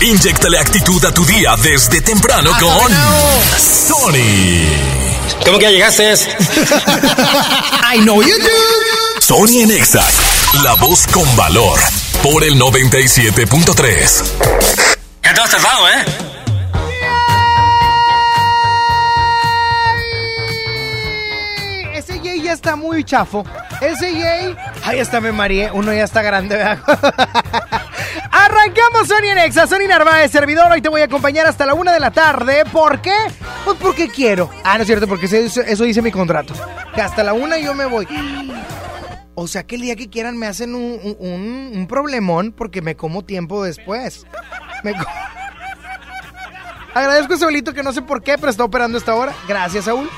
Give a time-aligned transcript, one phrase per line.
[0.00, 2.92] Inyectale actitud a tu día desde temprano con
[3.58, 4.68] Sony.
[5.42, 6.12] ¿Cómo que ya llegaste?
[6.12, 9.20] I know you do.
[9.20, 10.04] Sony en Exa,
[10.62, 11.80] la voz con valor,
[12.22, 14.22] por el 97.3.
[15.22, 16.04] Ya te has tardado, ¿eh?
[21.94, 23.46] Ese Jay ya está muy chafo.
[23.80, 24.54] Ese Jay.
[24.84, 25.70] Ay, hasta me mareé.
[25.72, 26.78] Uno ya está grande, ¿verdad?
[28.58, 30.70] Arrancamos Sony en Exa, Sony Narváez, servidor.
[30.72, 32.64] Hoy te voy a acompañar hasta la una de la tarde.
[32.72, 33.14] ¿Por qué?
[33.64, 34.50] Pues porque quiero.
[34.64, 36.54] Ah, no es cierto, porque eso, dice mi contrato.
[36.94, 38.06] Que hasta la una yo me voy.
[39.34, 43.22] O sea que el día que quieran me hacen un, un- problemón porque me como
[43.24, 44.24] tiempo después.
[44.82, 45.04] Me co-
[46.94, 49.32] Agradezco a Saulito que no sé por qué, pero está operando a esta hora.
[49.46, 50.08] Gracias, Saúl.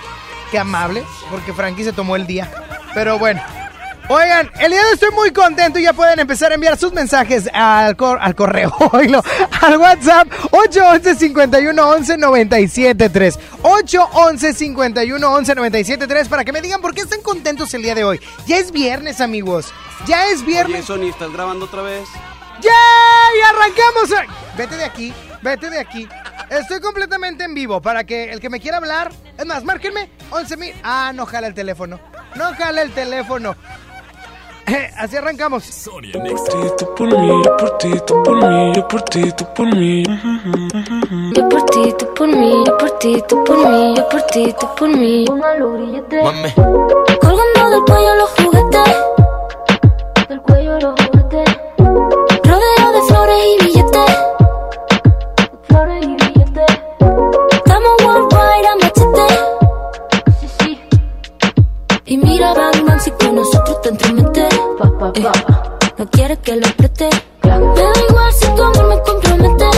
[0.52, 2.48] Qué amable, porque Frankie se tomó el día.
[2.94, 3.42] Pero bueno.
[4.10, 6.94] Oigan, el día de hoy estoy muy contento y ya pueden empezar a enviar sus
[6.94, 9.22] mensajes al, cor- al correo, oílo,
[9.60, 16.94] al WhatsApp 811 51 11 973 811 51 11 973 para que me digan por
[16.94, 18.18] qué están contentos el día de hoy.
[18.46, 19.74] Ya es viernes, amigos.
[20.06, 20.86] Ya es Oye, viernes.
[20.86, 22.08] Sony, ¿estás grabando otra vez?
[22.62, 22.70] ¡Ya!
[22.70, 24.26] ¡Y arrancamos!
[24.56, 26.08] Vete de aquí, vete de aquí.
[26.48, 29.12] Estoy completamente en vivo para que el que me quiera hablar.
[29.36, 30.74] Es más, márquenme 11 mil.
[30.82, 32.00] Ah, no jala el teléfono.
[32.36, 33.54] No jala el teléfono.
[34.68, 35.64] Eh, Así arrancamos.
[35.64, 36.12] Ti,
[36.78, 40.02] tú por mí, yo por ti, tú por mí, yo por ti, tú por mí.
[41.34, 44.54] Yo por ti, tú por mí, yo por ti, tú por mí, yo por ti,
[44.60, 45.24] tú por mí.
[45.26, 46.22] Póngalo grillete.
[46.22, 46.54] Mame.
[47.20, 48.96] Colgando del cuello los juguetes.
[50.28, 51.58] Del cuello los juguetes.
[52.44, 54.18] Rodeo de flores y billetes.
[55.68, 56.80] Flores y billetes.
[57.50, 58.87] Estamos worldwide
[62.10, 64.48] Y mira, Bang, si con nosotros te entromete.
[65.14, 65.26] Eh,
[65.98, 67.10] no quieres que lo apriete.
[67.42, 69.77] Me da igual si tu amor me compromete.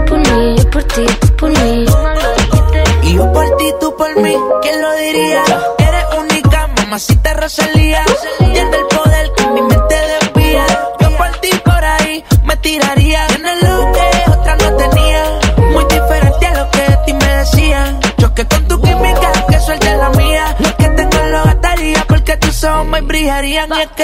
[6.91, 8.03] mamacita Rosalía.
[8.39, 10.65] Tiene el poder que mi mente desvía.
[10.99, 13.27] Yo por ti por ahí me tiraría.
[13.27, 15.23] Tienes lo que otra no tenía.
[15.71, 17.97] Muy diferente a lo que de ti me decían.
[18.19, 20.53] Choque con tu química, que suelte la mía.
[20.59, 23.69] Lo que tengo lo gastaría porque tus ojos me brillarían.
[23.71, 24.03] Y que,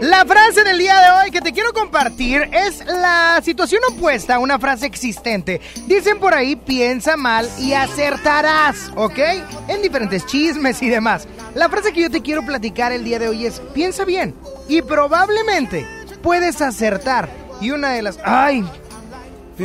[0.00, 4.38] La frase del día de hoy que te quiero compartir es la situación opuesta a
[4.38, 5.60] una frase existente.
[5.86, 9.18] Dicen por ahí, piensa mal y acertarás, ¿ok?
[9.68, 11.26] En diferentes chismes y demás.
[11.54, 14.34] La frase que yo te quiero platicar el día de hoy es, piensa bien
[14.68, 15.86] y probablemente
[16.22, 17.28] puedes acertar.
[17.60, 18.18] Y una de las...
[18.24, 18.64] ¡Ay!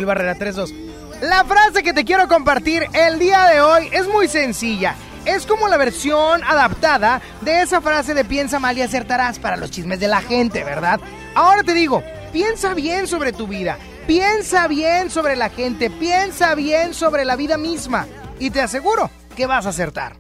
[0.04, 0.74] Barrera 3-2.
[1.22, 4.96] La frase que te quiero compartir el día de hoy es muy sencilla.
[5.24, 9.72] Es como la versión adaptada de esa frase de piensa mal y acertarás para los
[9.72, 11.00] chismes de la gente, ¿verdad?
[11.34, 12.04] Ahora te digo,
[12.34, 17.58] piensa bien sobre tu vida, piensa bien sobre la gente, piensa bien sobre la vida
[17.58, 18.08] misma
[18.40, 20.18] y te aseguro que vas a acertar.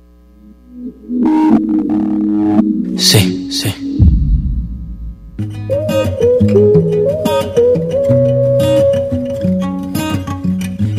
[2.98, 3.85] Sí, sí.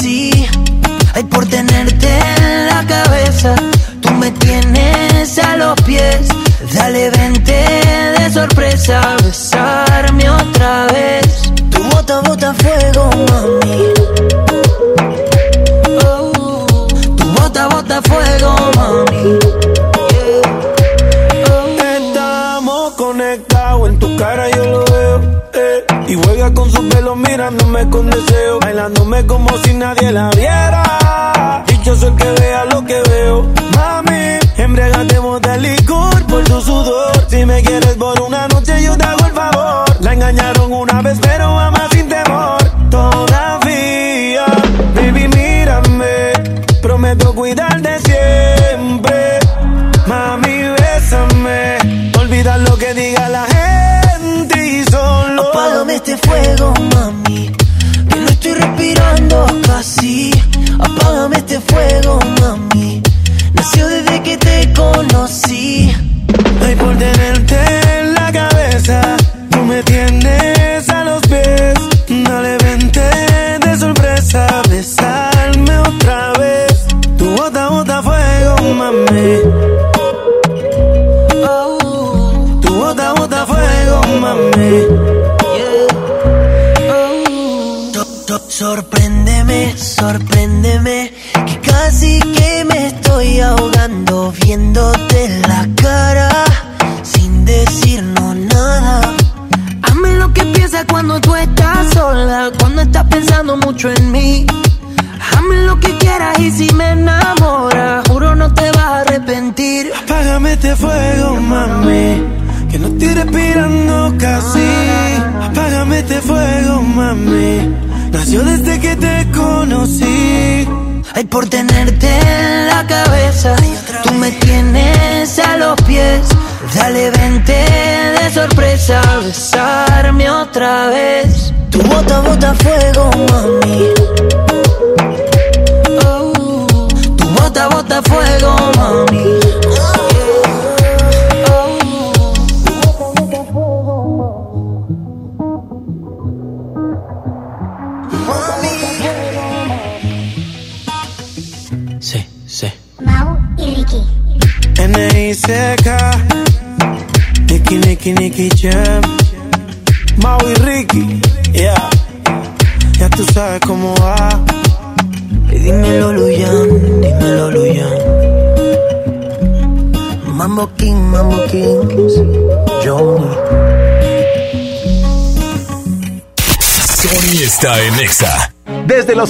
[0.00, 0.30] conocí.
[1.14, 3.54] Ay, por tenerte en la cabeza,
[4.00, 6.28] tú me tienes a los pies.
[6.74, 7.64] Dale, vente
[8.18, 9.16] de sorpresa, a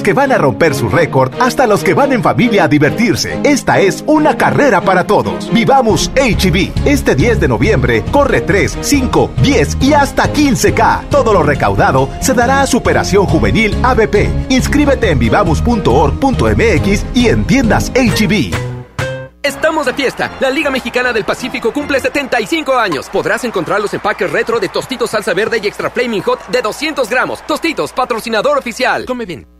[0.01, 3.39] los que van a romper su récord hasta los que van en familia a divertirse.
[3.45, 5.53] Esta es una carrera para todos.
[5.53, 6.87] Vivamos HB.
[6.87, 11.11] Este 10 de noviembre corre 3, 5, 10 y hasta 15K.
[11.11, 14.31] Todo lo recaudado se dará a Superación Juvenil ABP.
[14.49, 18.55] Inscríbete en vivamos.org.mx y en tiendas HB.
[19.43, 20.31] Estamos de fiesta.
[20.41, 23.11] La Liga Mexicana del Pacífico cumple 75 años.
[23.11, 27.11] Podrás encontrar los empaques retro de Tostitos Salsa Verde y Extra Flaming Hot de 200
[27.11, 27.47] gramos.
[27.47, 29.05] Tostitos, patrocinador oficial.
[29.05, 29.60] Come bien.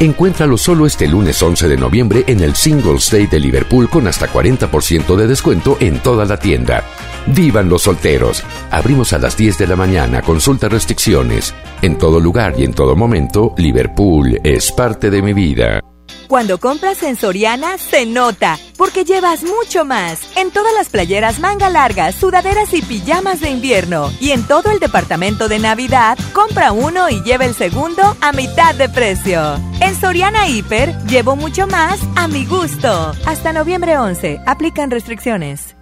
[0.00, 4.28] Encuéntralo solo este lunes 11 de noviembre en el Singles Day de Liverpool con hasta
[4.28, 6.84] 40% de descuento en toda la tienda.
[7.26, 8.42] ¡Vivan los solteros!
[8.72, 11.54] Abrimos a las 10 de la mañana, consulta restricciones.
[11.80, 15.80] En todo lugar y en todo momento, Liverpool es parte de mi vida.
[16.26, 20.20] Cuando compras en Soriana, se nota, porque llevas mucho más.
[20.36, 24.10] En todas las playeras manga largas, sudaderas y pijamas de invierno.
[24.20, 28.74] Y en todo el departamento de Navidad, compra uno y lleva el segundo a mitad
[28.74, 29.58] de precio.
[29.80, 33.12] En Soriana Hiper, llevo mucho más a mi gusto.
[33.24, 35.74] Hasta noviembre 11, aplican restricciones.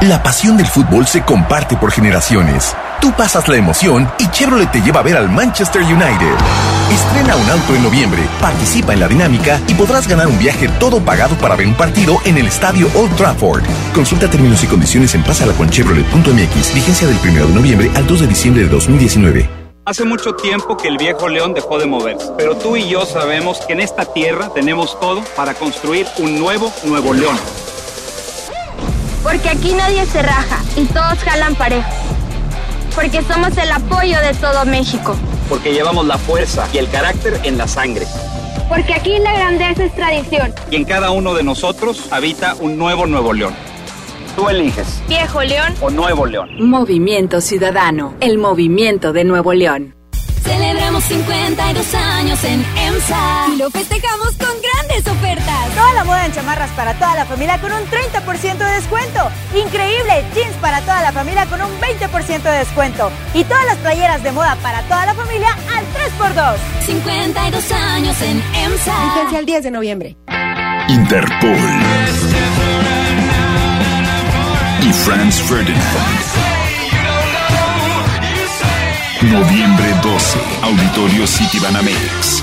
[0.00, 2.76] La pasión del fútbol se comparte por generaciones.
[3.00, 6.34] Tú pasas la emoción y Chevrolet te lleva a ver al Manchester United.
[6.90, 11.00] Estrena un auto en noviembre, participa en la dinámica y podrás ganar un viaje todo
[11.00, 13.62] pagado para ver un partido en el estadio Old Trafford.
[13.94, 16.74] Consulta términos y condiciones en pasalaconchevrolet.mx.
[16.74, 19.48] Vigencia del 1 de noviembre al 2 de diciembre de 2019.
[19.86, 23.60] Hace mucho tiempo que el viejo león dejó de moverse, pero tú y yo sabemos
[23.66, 27.38] que en esta tierra tenemos todo para construir un nuevo Nuevo León.
[29.22, 31.88] Porque aquí nadie se raja y todos jalan parejo.
[32.94, 35.16] Porque somos el apoyo de todo México.
[35.48, 38.06] Porque llevamos la fuerza y el carácter en la sangre.
[38.68, 40.54] Porque aquí la grandeza es tradición.
[40.70, 43.54] Y en cada uno de nosotros habita un nuevo Nuevo León.
[44.36, 45.02] Tú eliges.
[45.08, 46.50] Viejo León o Nuevo León.
[46.60, 49.94] Movimiento Ciudadano, el movimiento de Nuevo León.
[50.42, 54.60] Celebramos 52 años en EMSA y lo festejamos con
[55.02, 55.74] grandes ofertas.
[55.74, 59.30] Toda la moda en chamarras para toda la familia con un 30% de descuento.
[59.54, 63.10] Increíble, jeans para toda la familia con un 20% de descuento.
[63.34, 66.56] Y todas las playeras de moda para toda la familia al 3x2.
[66.86, 69.04] 52 años en EMSA.
[69.04, 70.16] Vigencia el 10 de noviembre.
[70.88, 71.56] Interpol
[74.82, 75.80] y Franz Ferdinand.
[79.22, 82.39] Noviembre 12, Auditorio City Banamex.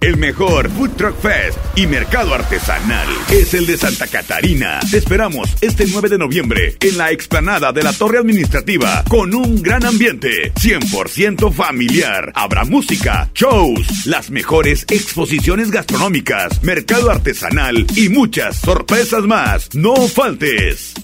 [0.00, 4.78] El mejor Food Truck Fest y mercado artesanal es el de Santa Catarina.
[4.88, 9.60] Te esperamos este 9 de noviembre en la explanada de la Torre Administrativa con un
[9.60, 12.30] gran ambiente 100% familiar.
[12.36, 19.74] Habrá música, shows, las mejores exposiciones gastronómicas, mercado artesanal y muchas sorpresas más.
[19.74, 20.94] No faltes.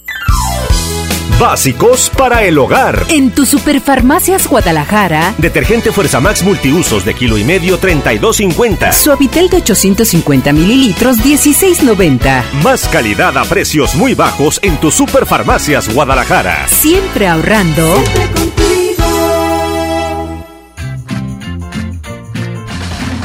[1.45, 3.05] Básicos para el hogar.
[3.11, 5.35] En tu Superfarmacias Guadalajara.
[5.37, 8.93] Detergente Fuerza Max multiusos de kilo y medio 32.50.
[8.95, 12.45] Suavitel de 850 mililitros 16.90.
[12.63, 16.67] Más calidad a precios muy bajos en tu Superfarmacias Guadalajara.
[16.67, 18.03] Siempre ahorrando.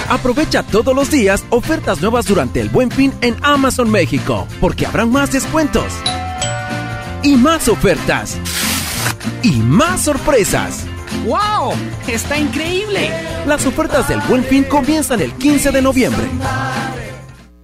[0.10, 5.10] Aprovecha todos los días ofertas nuevas durante el Buen Fin en Amazon México, porque habrán
[5.10, 5.94] más descuentos
[7.24, 8.38] y más ofertas
[9.44, 10.86] y más sorpresas.
[11.26, 11.74] ¡Wow!
[12.08, 13.10] ¡Está increíble!
[13.46, 16.28] Las ofertas del Buen Fin comienzan el 15 de noviembre.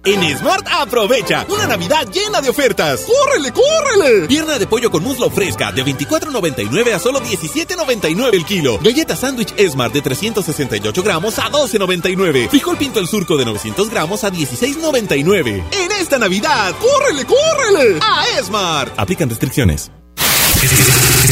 [0.06, 3.00] En Smart aprovecha una Navidad llena de ofertas.
[3.00, 4.28] ¡Córrele, córrele!
[4.28, 8.78] Pierna de pollo con muslo fresca de 24.99 a solo 17.99 el kilo.
[8.78, 12.50] Galleta sándwich Smart de 368 gramos a 12.99.
[12.50, 15.64] Frijol pinto el surco de 900 gramos a 16.99.
[15.72, 17.98] En esta Navidad, ¡córrele, córrele!
[18.00, 18.92] A Smart.
[18.96, 19.90] Aplican restricciones.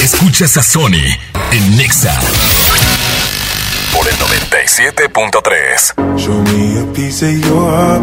[0.02, 0.98] Escuchas a Sony
[1.52, 2.20] en Nexa
[3.94, 6.18] por el 97.3.
[6.18, 8.02] Show me a piece of your heart,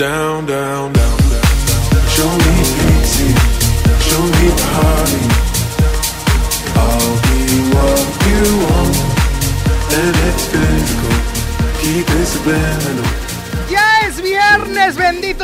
[0.00, 1.18] down, down, down.
[2.14, 3.28] Show me pity,
[4.08, 5.22] show me party.
[6.84, 7.38] I'll be
[7.74, 8.96] what you want,
[10.00, 11.14] and it's physical.
[11.80, 13.10] Keep it subliminal.
[13.68, 14.96] Ya es viernes,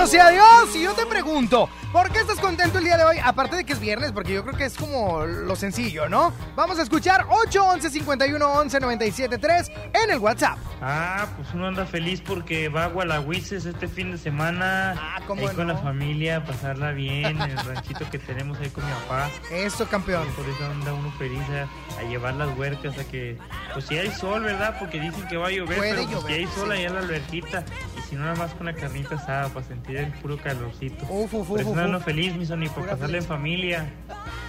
[0.06, 0.76] bendito sea Dios.
[0.76, 3.18] Y yo te pregunto, ¿por qué estás contento el día de hoy?
[3.22, 6.32] Aparte de que es viernes, porque yo creo que es como lo sencillo, ¿no?
[6.54, 10.58] Vamos a escuchar 811 51 11 97 3 en el WhatsApp.
[10.80, 14.94] Ah, pues uno anda feliz porque va a Gualahuises este fin de semana.
[14.98, 15.72] Ah, ¿cómo ahí con no?
[15.72, 19.30] la familia, pasarla bien, en el ranchito que tenemos ahí con mi papá.
[19.50, 20.26] Eso, campeón.
[20.36, 23.38] Por eso anda uno feliz a, a llevar las huercas a que,
[23.72, 24.76] pues si hay sol, ¿verdad?
[24.78, 26.72] Porque dicen que va a llover, Puede pero pues, si hay sol sí.
[26.72, 27.64] allá en la alberquita.
[27.98, 31.04] Y si no, nada más con la carnita asada para sentir puro calorcito.
[31.08, 33.92] Uf, uf, uf, feliz, mi Sony, por Pura pasarla en familia.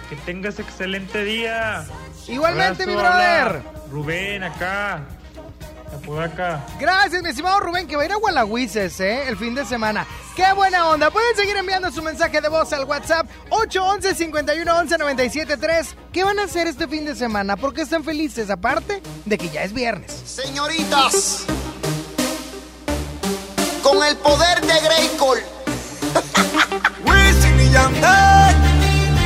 [0.08, 1.84] Que tengas excelente día.
[2.26, 3.62] Igualmente, mi brother.
[3.90, 5.06] Rubén, acá.
[5.94, 6.64] Apodaca.
[6.78, 9.28] Gracias, mi estimado Rubén, que va a ir a Gualahuises, ¿eh?
[9.28, 10.06] El fin de semana.
[10.36, 11.10] ¡Qué buena onda!
[11.10, 15.96] Pueden seguir enviando su mensaje de voz al WhatsApp 811 51 11 97 3.
[16.12, 17.56] ¿Qué van a hacer este fin de semana?
[17.56, 18.50] ¿Por qué están felices?
[18.50, 20.12] Aparte de que ya es viernes.
[20.12, 21.46] Señoritas,
[23.98, 24.74] con el poder de.
[27.04, 28.56] Wisin y Yandel.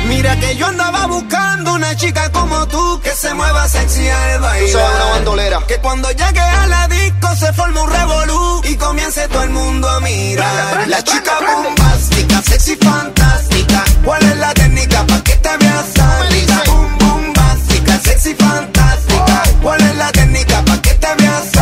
[0.07, 4.65] Mira que yo andaba buscando una chica como tú que se mueva sexy al bailar.
[4.65, 5.59] Tú sabes, una bandolera.
[5.67, 9.87] Que cuando llegue a la disco se forme un revolú y comience todo el mundo
[9.87, 10.87] a mirar.
[10.87, 13.83] La chica bombástica, sexy fantástica.
[14.03, 15.85] ¿Cuál es la técnica pa' que te veas
[16.31, 16.63] rica?
[16.67, 19.43] Boom, bombástica, sexy fantástica.
[19.61, 21.52] ¿Cuál es la técnica pa' que te veas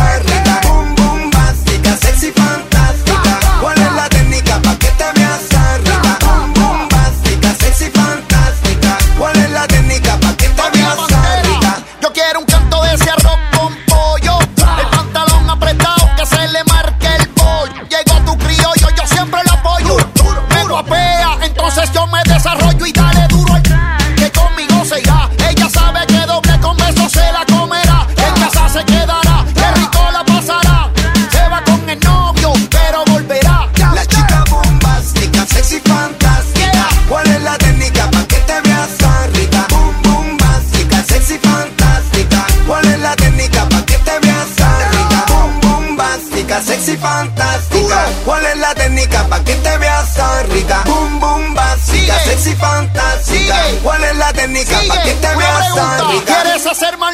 [47.02, 48.06] fantástica.
[48.24, 50.82] ¿Cuál es la técnica pa' que te veas tan rica?
[50.86, 53.56] Boom, bombástica, sexy fantástica.
[53.82, 56.42] ¿Cuál es la técnica pa' que te veas tan rica?
[56.42, 57.11] ¿Quieres hacer maldades?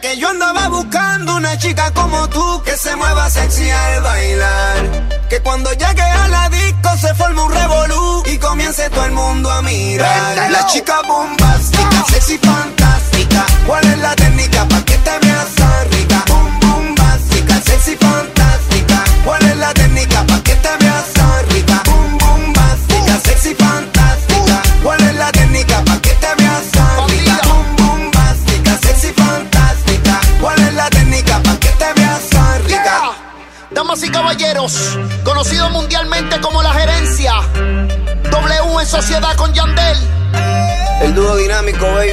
[0.00, 5.08] Que yo andaba buscando una chica como tú que se mueva sexy al bailar.
[5.28, 9.50] Que cuando llegue a la disco se forme un revolú y comience todo el mundo
[9.50, 10.50] a mirar.
[10.50, 11.61] La chica bombástica,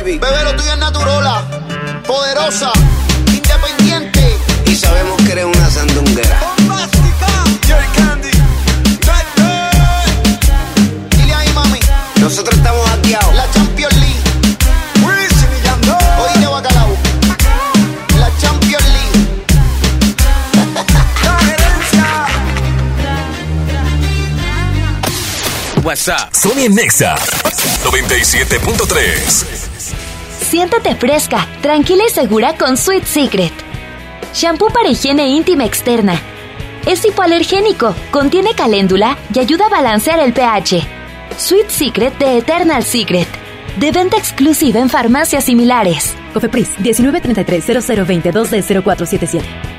[0.09, 0.19] baby.
[0.19, 1.43] Bebé, lo tuyo es naturola.
[2.07, 2.71] Poderosa.
[3.27, 4.37] Independiente.
[4.65, 6.39] Y sabemos que eres una sandunguera.
[11.17, 11.79] Dile ahí, mami.
[12.19, 13.35] Nosotros estamos hackeados.
[13.35, 14.19] La Champions League.
[15.05, 16.89] Oíste, bacalao.
[18.17, 19.27] La Champions League.
[25.83, 26.33] WhatsApp.
[26.33, 27.15] Sony Nexa
[27.83, 29.58] 97.3.
[30.49, 33.53] Siéntate fresca, tranquila y segura con Sweet Secret.
[34.33, 36.19] Shampoo para higiene íntima externa.
[36.87, 40.81] Es hipoalergénico, contiene caléndula y ayuda a balancear el pH.
[41.37, 43.27] Sweet Secret de Eternal Secret.
[43.77, 46.15] De venta exclusiva en farmacias similares.
[46.33, 49.78] Cofepris 1933 0022 de 0477.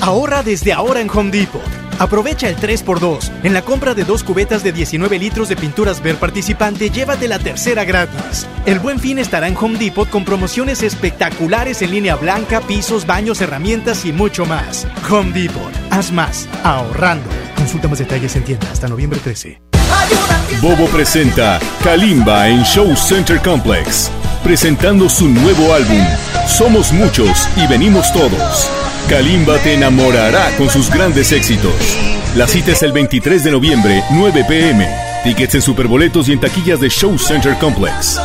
[0.00, 1.62] Ahorra desde ahora en Home Depot.
[1.98, 3.30] Aprovecha el 3x2.
[3.42, 7.38] En la compra de dos cubetas de 19 litros de pinturas Ver participante, llévate la
[7.38, 8.46] tercera gratis.
[8.66, 13.40] El buen fin estará en Home Depot con promociones espectaculares en línea blanca, pisos, baños,
[13.40, 14.86] herramientas y mucho más.
[15.10, 15.72] Home Depot.
[15.90, 16.48] Haz más.
[16.62, 17.28] Ahorrando.
[17.56, 19.60] Consulta más detalles en tienda hasta noviembre 13.
[20.62, 24.10] Bobo presenta Kalimba en Show Center Complex,
[24.44, 26.04] presentando su nuevo álbum,
[26.46, 28.70] Somos Muchos y Venimos Todos.
[29.08, 31.72] Kalimba te enamorará con sus grandes éxitos.
[32.36, 34.86] La cita es el 23 de noviembre, 9 pm.
[35.24, 38.20] Tickets en superboletos y en taquillas de Show Center Complex.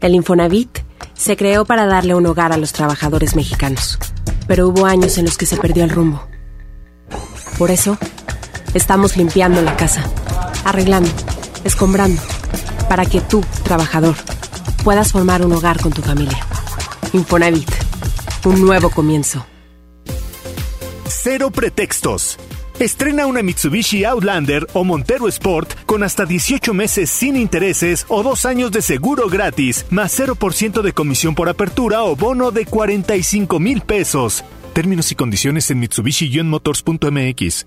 [0.00, 0.78] El Infonavit
[1.14, 3.98] se creó para darle un hogar a los trabajadores mexicanos,
[4.46, 6.24] pero hubo años en los que se perdió el rumbo.
[7.58, 7.98] Por eso,
[8.74, 10.04] estamos limpiando la casa,
[10.64, 11.10] arreglando,
[11.64, 12.22] escombrando,
[12.88, 14.14] para que tú, trabajador,
[14.84, 16.38] puedas formar un hogar con tu familia.
[17.12, 17.81] Infonavit,
[18.44, 19.46] un nuevo comienzo.
[21.08, 22.38] Cero pretextos.
[22.78, 28.44] Estrena una Mitsubishi Outlander o Montero Sport con hasta 18 meses sin intereses o dos
[28.44, 33.82] años de seguro gratis, más 0% de comisión por apertura o bono de 45 mil
[33.82, 34.42] pesos.
[34.72, 37.66] Términos y condiciones en mitsubishi-motors.mx.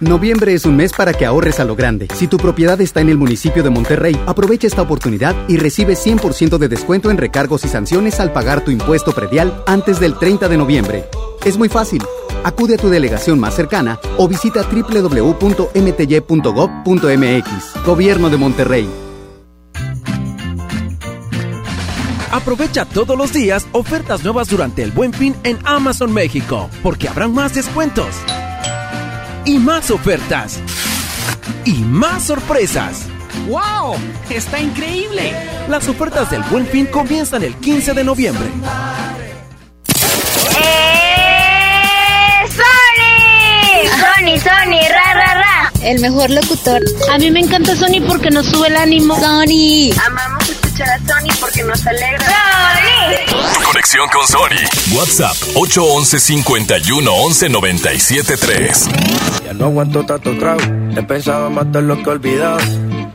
[0.00, 2.06] Noviembre es un mes para que ahorres a lo grande.
[2.14, 6.56] Si tu propiedad está en el municipio de Monterrey, aprovecha esta oportunidad y recibe 100%
[6.56, 10.56] de descuento en recargos y sanciones al pagar tu impuesto predial antes del 30 de
[10.56, 11.04] noviembre.
[11.44, 12.00] Es muy fácil.
[12.44, 15.34] Acude a tu delegación más cercana o visita www.mty.gov.mx.
[17.84, 18.88] Gobierno de Monterrey.
[22.30, 27.34] Aprovecha todos los días ofertas nuevas durante el Buen Fin en Amazon México, porque habrán
[27.34, 28.14] más descuentos
[29.48, 30.60] y más ofertas
[31.64, 33.06] y más sorpresas.
[33.48, 33.96] ¡Wow!
[34.28, 35.32] ¡Está increíble!
[35.70, 38.46] Las ofertas del Buen Fin comienzan el 15 de noviembre.
[40.60, 40.84] ¡Eh!
[42.50, 43.88] ¡Sony!
[43.88, 44.80] ¡Sony, Sony!
[44.86, 45.72] ¡Ra, ra, ra!
[45.80, 46.82] El mejor locutor.
[47.10, 49.18] A mí me encanta Sony porque nos sube el ánimo.
[49.18, 49.92] Sony.
[50.06, 50.47] Amamos
[50.78, 52.26] escuchar a Sony porque nos alegra.
[52.26, 53.64] ¡Sony!
[53.64, 54.96] Conexión con Sony.
[54.96, 58.88] WhatsApp 811 51 11 97 3.
[59.44, 60.60] Ya no aguanto tanto trago.
[60.96, 62.58] He pensado matar lo que he olvidado.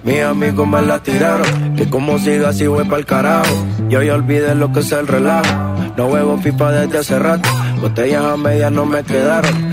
[0.03, 1.75] Mis amigos me la tiraron.
[1.75, 3.53] Que como siga así voy pa'l carajo.
[3.89, 5.75] Yo ya olvidé lo que es el relajo.
[5.95, 7.49] No huevo pipa desde hace rato.
[7.81, 9.72] Botellas a medias no me quedaron.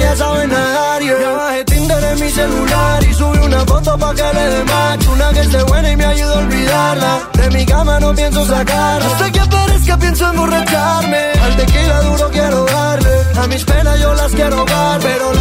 [0.00, 1.20] ya saben nadar yeah.
[1.20, 5.06] Ya bajé Tinder en mi celular y subí una foto pa' que le dé match
[5.08, 9.06] Una que esté buena y me ayude a olvidarla De mi cama no pienso sacarla
[9.06, 14.32] Hasta que aparezca pienso emborracharme Al tequila duro quiero darle A mis penas yo las
[14.32, 15.32] quiero dar Pero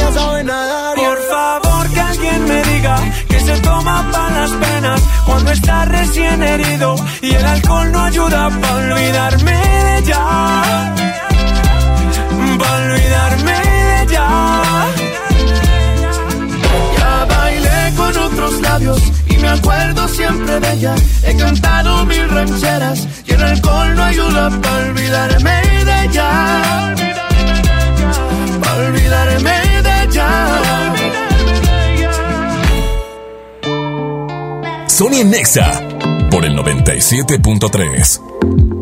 [0.00, 1.08] ya saben nadar yeah.
[1.08, 2.96] Por favor que alguien me diga
[3.28, 8.50] que se toma para las penas cuando está recién herido y el alcohol no ayuda
[8.60, 10.22] para olvidarme de ella.
[12.58, 13.71] Para olvidarme
[16.98, 20.94] Ya bailé con otros labios y me acuerdo siempre de ella.
[21.24, 26.94] He cantado mil rancheras y el alcohol no ayuda para olvidarme de ella.
[28.62, 30.28] Para olvidarme de ella.
[34.88, 35.82] Sony Nexa
[36.30, 38.81] por el 97.3.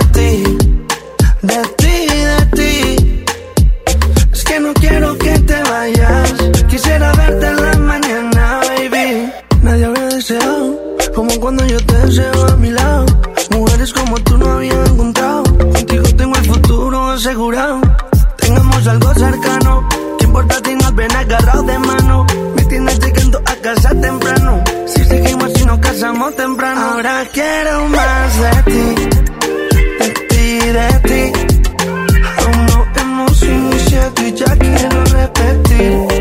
[1.41, 3.25] de ti, de ti.
[4.31, 6.33] Es que no quiero que te vayas.
[6.69, 9.31] Quisiera verte en la mañana, baby.
[9.61, 10.79] Nadie había deseado
[11.15, 13.05] como cuando yo te deseo a mi lado.
[13.51, 15.43] Mujeres como tú no había encontrado.
[15.43, 17.81] Contigo tengo el futuro asegurado.
[18.37, 19.89] Tengamos algo cercano.
[20.19, 22.25] ¿Qué importa si nos ven agarrados de mano?
[22.55, 24.63] Me tienes llegando a casa temprano.
[24.87, 26.81] Si seguimos y nos casamos temprano.
[26.81, 29.09] Ahora quiero más de ti,
[30.73, 31.31] de ti.
[32.37, 36.20] Aún no hemos iniciado y ya quiero repetir.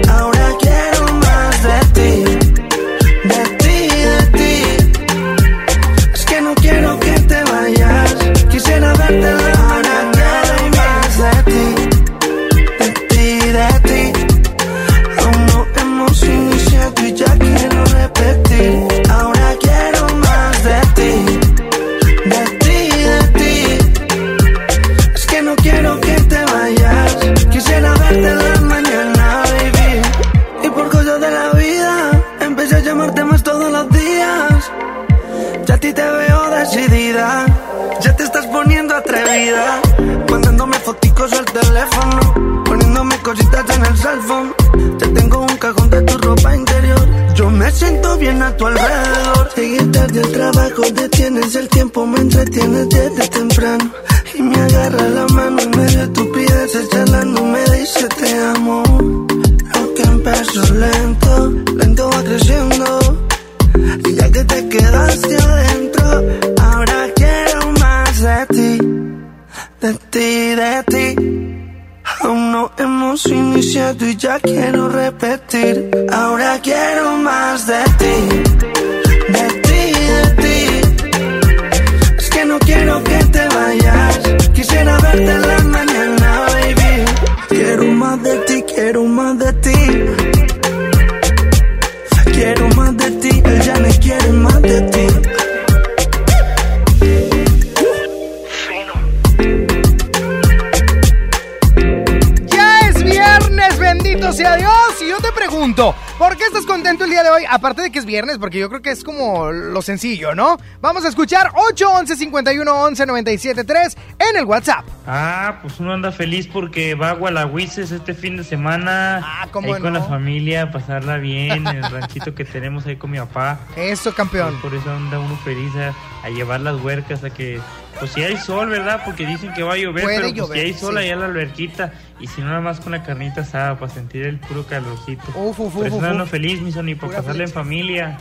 [108.10, 110.58] Viernes, porque yo creo que es como lo sencillo, ¿no?
[110.80, 114.84] Vamos a escuchar 811 51 11 97 3 en el WhatsApp.
[115.06, 119.20] Ah, pues uno anda feliz porque va a Gualahuises este fin de semana.
[119.22, 120.00] Ah, ¿cómo ahí con no?
[120.00, 123.60] la familia, pasarla bien en el ranchito que tenemos ahí con mi papá.
[123.76, 124.60] Eso, campeón.
[124.60, 125.94] Por eso anda uno feliz a,
[126.26, 127.60] a llevar las huercas a que...
[128.00, 129.02] Pues si hay sol, ¿verdad?
[129.04, 130.98] Porque dicen que va a llover, Puede pero pues llover, si hay sol sí.
[131.00, 131.92] allá en la alberquita.
[132.18, 135.22] Y si no, nada más con la carnita asada para sentir el puro calorcito.
[135.34, 138.18] Uf, uf, Por uf, feliz, mi Sony, para Pura pasarla en familia.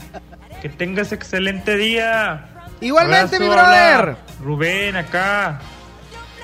[0.62, 2.46] Que tengas excelente día.
[2.82, 4.18] Igualmente, mi brother.
[4.44, 5.60] Rubén, acá.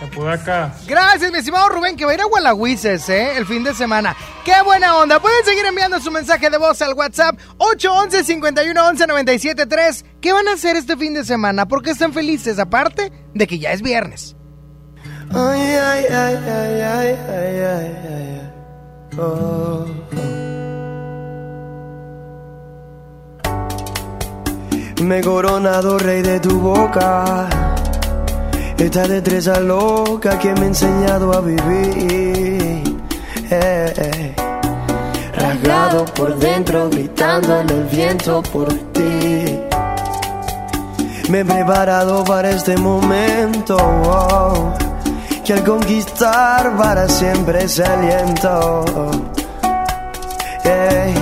[0.01, 0.73] Apodaca.
[0.88, 3.38] Gracias, mi estimado Rubén, que va a ir a Gualahuises, ¿eh?
[3.38, 4.15] El fin de semana.
[4.43, 5.19] ¡Qué buena onda!
[5.19, 10.05] Pueden seguir enviando su mensaje de voz al WhatsApp 811 51 11 97 3.
[10.21, 11.67] ¿Qué van a hacer este fin de semana?
[11.67, 12.60] ¿Por qué están felices?
[12.60, 14.36] Aparte de que ya es viernes.
[25.01, 27.75] Me he coronado rey de tu boca
[28.78, 32.84] esta destreza loca que me ha enseñado a vivir.
[33.50, 34.36] Eh, eh.
[35.34, 39.60] Rasgado por dentro, gritando en el viento por ti.
[41.30, 43.78] Me he preparado para este momento.
[43.78, 44.74] oh,
[45.46, 48.84] que al conquistar para siempre se aliento.
[50.64, 51.14] Ey,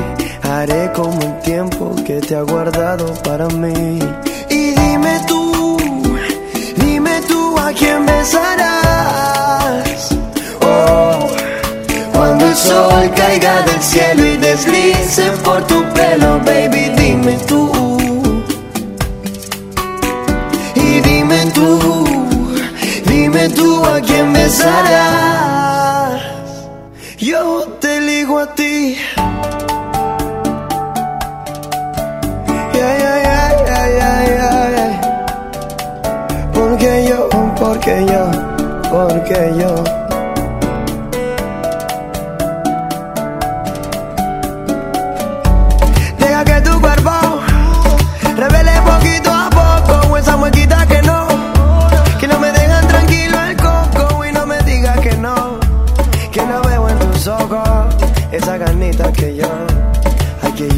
[0.43, 3.99] haré como el tiempo que te ha guardado para mí.
[7.65, 10.09] A quién besarás.
[10.61, 11.27] Oh,
[12.13, 17.71] cuando el sol caiga del cielo y deslice por tu pelo, baby, dime tú.
[20.75, 22.39] Y dime tú,
[23.05, 26.21] dime tú a quién besarás.
[27.17, 28.97] Yo te ligo a ti.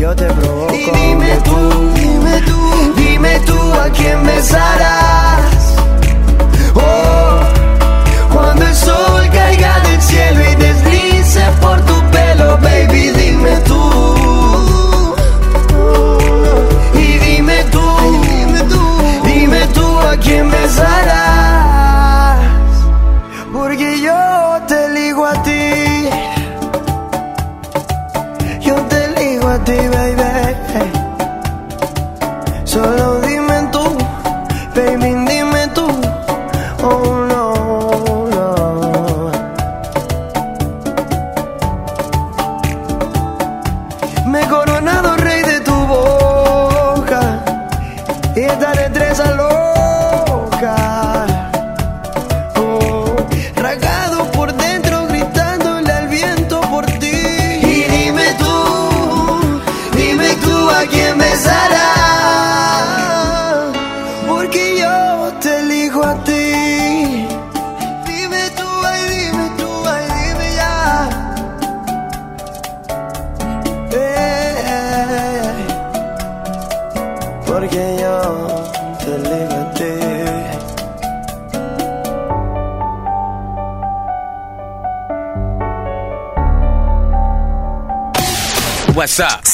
[0.07, 1.55] Y dime tú,
[1.95, 5.54] dime tú, dime tú a quién besarás.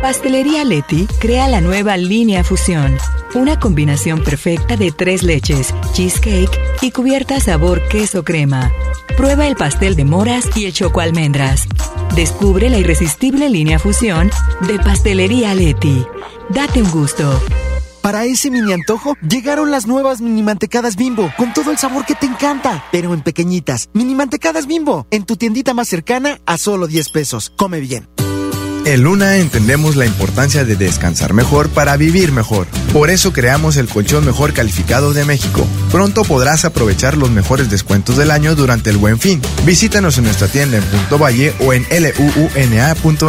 [0.02, 2.98] Pastelería Leti crea la nueva línea Fusión,
[3.36, 6.50] una combinación perfecta de tres leches, cheesecake
[6.80, 8.72] y cubierta sabor queso crema.
[9.16, 11.68] Prueba el pastel de moras y el choco almendras.
[12.16, 14.28] Descubre la irresistible línea Fusión
[14.66, 16.04] de Pastelería Leti.
[16.48, 17.40] Date un gusto.
[18.02, 22.16] Para ese mini antojo, llegaron las nuevas mini mantecadas bimbo, con todo el sabor que
[22.16, 23.88] te encanta, pero en pequeñitas.
[23.92, 27.50] Mini mantecadas bimbo, en tu tiendita más cercana a solo 10 pesos.
[27.56, 28.08] Come bien.
[28.84, 32.66] En Luna entendemos la importancia de descansar mejor para vivir mejor.
[32.92, 35.64] Por eso creamos el colchón mejor calificado de México.
[35.92, 39.40] Pronto podrás aprovechar los mejores descuentos del año durante el buen fin.
[39.64, 43.22] Visítanos en nuestra tienda en Punto Valle o en luuna.mx.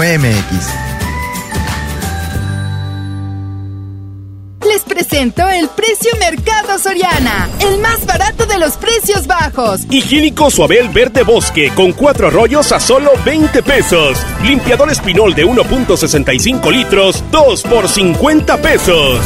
[5.14, 9.82] El precio Mercado Soriana, el más barato de los precios bajos.
[9.92, 14.18] Higiénico Suabel Verde Bosque con cuatro rollos a solo 20 pesos.
[14.42, 19.20] Limpiador Espinol de 1.65 litros, 2 por 50 pesos.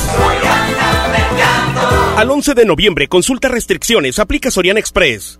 [2.17, 5.39] Al 11 de noviembre, consulta restricciones, aplica Soriana Express.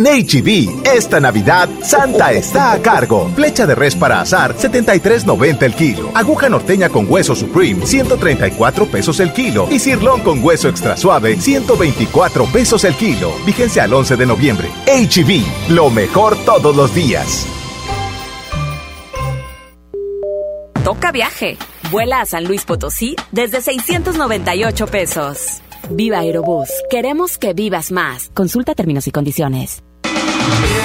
[0.00, 3.30] En HB, esta Navidad, Santa está a cargo.
[3.34, 6.10] Flecha de res para azar, 73.90 el kilo.
[6.14, 9.68] Aguja norteña con hueso Supreme, 134 pesos el kilo.
[9.70, 13.30] Y cirlón con hueso extra suave, 124 pesos el kilo.
[13.44, 14.70] Vigencia al 11 de noviembre.
[14.86, 17.46] HB, lo mejor todos los días.
[20.82, 21.58] Toca viaje.
[21.90, 25.60] Vuela a San Luis Potosí desde 698 pesos.
[25.90, 26.70] Viva Aerobús.
[26.88, 28.30] Queremos que vivas más.
[28.32, 29.82] Consulta términos y condiciones.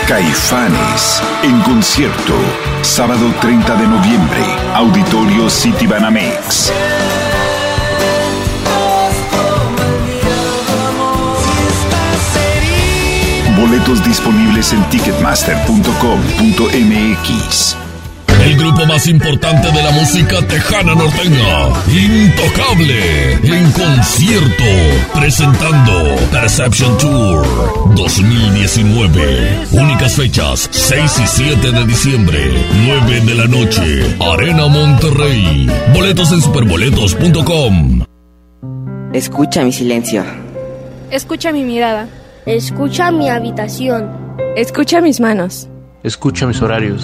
[0.07, 2.33] Caifanes en concierto.
[2.81, 4.39] Sábado 30 de noviembre.
[4.73, 6.71] Auditorio City Banamex.
[13.57, 17.84] Boletos disponibles en ticketmaster.com.mx.
[18.45, 24.63] El grupo más importante de la música tejana norteña, Intocable, en concierto,
[25.15, 29.67] presentando Perception Tour 2019.
[29.71, 32.39] Únicas fechas, 6 y 7 de diciembre,
[32.85, 35.67] 9 de la noche, Arena Monterrey.
[35.95, 38.03] Boletos en superboletos.com.
[39.11, 40.23] Escucha mi silencio.
[41.09, 42.07] Escucha mi mirada.
[42.45, 44.07] Escucha mi habitación.
[44.55, 45.67] Escucha mis manos.
[46.03, 47.03] Escucha mis horarios.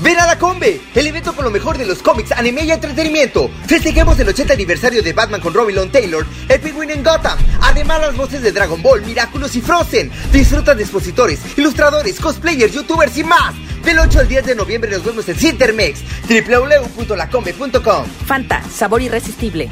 [0.00, 3.50] Ven a la Combe, el evento con lo mejor de los cómics, anime y entretenimiento.
[3.66, 7.38] Festejemos el 80 aniversario de Batman con Robin Long Taylor, el Penguin en Gotham.
[7.60, 10.10] Además, las voces de Dragon Ball, Miraculous y Frozen.
[10.32, 13.54] Disfruta de expositores, ilustradores, cosplayers, youtubers y más.
[13.84, 18.06] Del 8 al 10 de noviembre nos vemos en Cintermex, www.lacombe.com.
[18.26, 19.70] Fanta, sabor irresistible.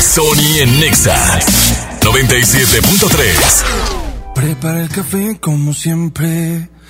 [0.00, 1.38] Sony en Nexa
[2.00, 4.32] 97.3.
[4.34, 6.69] Prepara el café como siempre,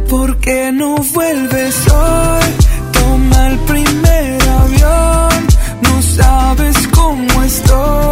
[0.00, 2.42] ¿Por qué no vuelves hoy?
[2.92, 5.46] Toma el primer avión.
[5.82, 8.11] No sabes cómo estoy,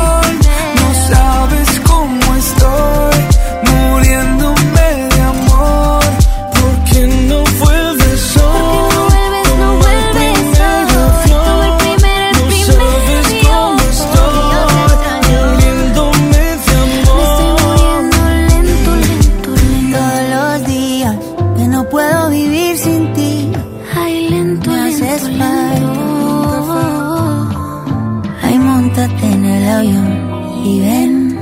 [28.91, 31.39] Montate en el avión y ven.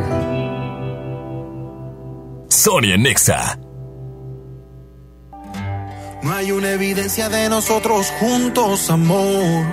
[2.50, 3.60] Sony en Nexa.
[6.22, 9.66] No hay una evidencia de nosotros juntos, amor.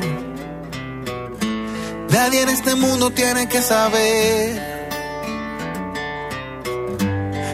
[2.11, 4.75] Nadie en este mundo tiene que saber.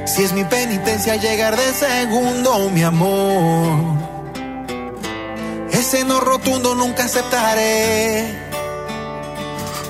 [0.07, 3.99] Si es mi penitencia llegar de segundo, mi amor.
[5.73, 8.42] Ese no rotundo nunca aceptaré.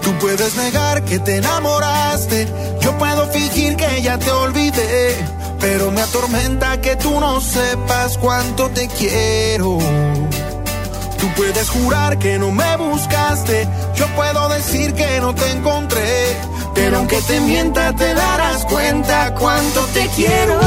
[0.03, 2.49] Tú puedes negar que te enamoraste.
[2.81, 5.17] Yo puedo fingir que ya te olvidé.
[5.61, 9.79] Pero me atormenta que tú no sepas cuánto te quiero.
[11.21, 13.69] Tú puedes jurar que no me buscaste.
[13.95, 16.37] Yo puedo decir que no te encontré.
[16.75, 20.59] Pero aunque te mienta, te darás cuenta cuánto te quiero.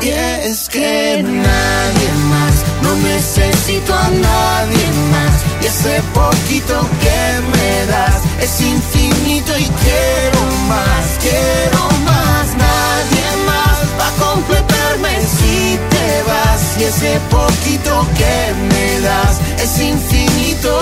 [0.00, 5.49] Y es que nadie más, no necesito a nadie más.
[5.62, 12.46] Y ese poquito que me das es infinito y quiero más, quiero más.
[12.56, 16.78] Nadie más va a completarme si te vas.
[16.78, 20.78] Y ese poquito que me das es infinito,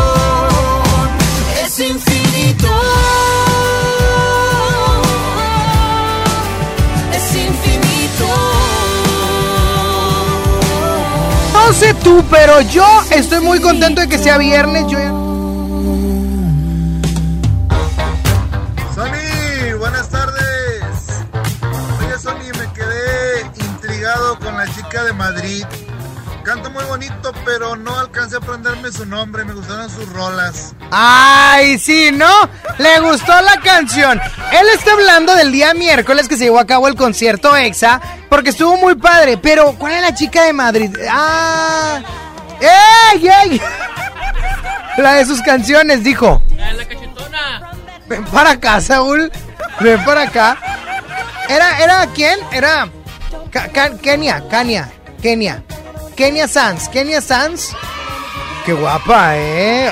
[1.64, 2.68] es infinito.
[11.78, 14.84] Sé tú, pero yo estoy muy contento de que sea viernes.
[14.88, 14.98] Yo
[18.94, 20.82] Sony, buenas tardes.
[22.00, 25.64] Oye, Sony, me quedé intrigado con la chica de Madrid.
[26.48, 29.44] Canta muy bonito, pero no alcancé a aprenderme su nombre.
[29.44, 30.74] Me gustaron sus rolas.
[30.90, 32.26] Ay, sí, ¿no?
[32.78, 34.18] Le gustó la canción.
[34.52, 38.48] Él está hablando del día miércoles que se llevó a cabo el concierto EXA, porque
[38.48, 39.36] estuvo muy padre.
[39.36, 40.96] Pero, ¿cuál es la chica de Madrid?
[41.10, 42.00] Ah,
[43.12, 43.60] ¡Ey, ey!
[44.96, 46.42] La de sus canciones, dijo.
[46.56, 47.72] La de la cachetona.
[48.06, 49.30] Ven para acá, Saúl.
[49.80, 50.56] Ven para acá.
[51.46, 52.38] ¿Era, era quién?
[52.52, 52.88] Era
[54.00, 54.90] Kenia, Kenia,
[55.20, 55.62] Kenia.
[56.18, 57.72] Kenia Sanz, Kenia Sanz.
[58.66, 59.90] Qué guapa, ¿eh?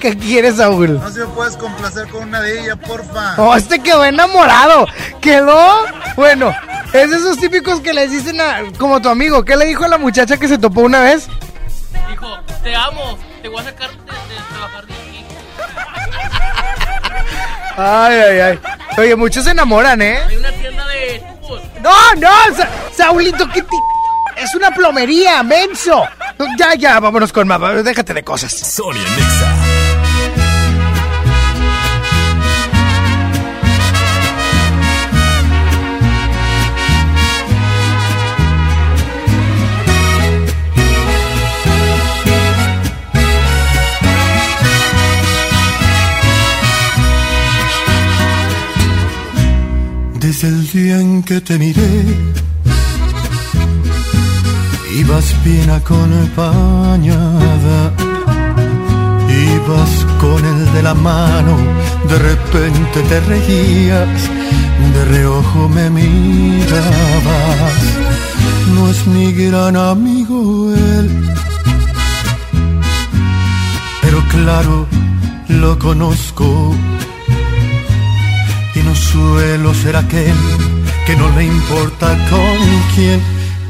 [0.00, 1.00] ¿Qué quieres, Saúl?
[1.00, 3.34] No sé si me puedes complacer con una de ellas, porfa.
[3.38, 4.86] Oh, este quedó enamorado.
[5.20, 5.84] Quedó.
[6.16, 6.54] Bueno,
[6.92, 9.44] es de esos típicos que les dicen a, como tu amigo.
[9.44, 11.28] ¿Qué le dijo a la muchacha que se topó una vez?
[12.10, 15.24] Dijo, te amo, te voy a sacar de, de trabajar de aquí.
[17.76, 18.60] Ay, ay, ay.
[18.98, 20.18] Oye, muchos se enamoran, ¿eh?
[20.28, 21.60] Hay una tienda de tubos.
[21.82, 23.76] No, no, Sa- Saulito, ¿qué ti-
[24.36, 26.02] Es una plomería, menso.
[26.58, 27.72] Ya, ya, vámonos con mamá.
[27.74, 28.52] Déjate de cosas.
[28.52, 29.54] Sonia Nexa.
[50.24, 51.82] Desde el día en que te miré,
[54.94, 57.16] ibas bien acompañada,
[59.28, 61.56] ibas con el de la mano,
[62.08, 64.30] de repente te reías,
[64.94, 67.74] de reojo me mirabas.
[68.74, 71.10] No es mi gran amigo él,
[74.02, 74.86] pero claro,
[75.48, 76.74] lo conozco
[78.74, 80.34] y no suelo ser aquel
[81.06, 82.58] que no le importa con
[82.94, 83.33] quién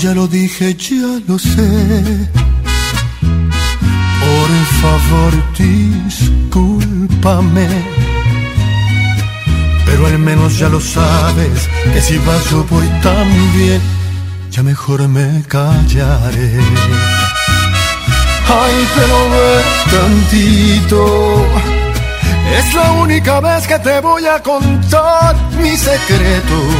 [0.00, 2.28] Ya lo dije, ya lo sé.
[3.20, 7.68] Por favor, discúlpame.
[9.84, 13.82] Pero al menos ya lo sabes, que si vas yo voy también.
[14.50, 16.58] Ya mejor me callaré.
[18.48, 21.44] Ay, pero ve tantito.
[22.56, 26.79] Es la única vez que te voy a contar mi secreto.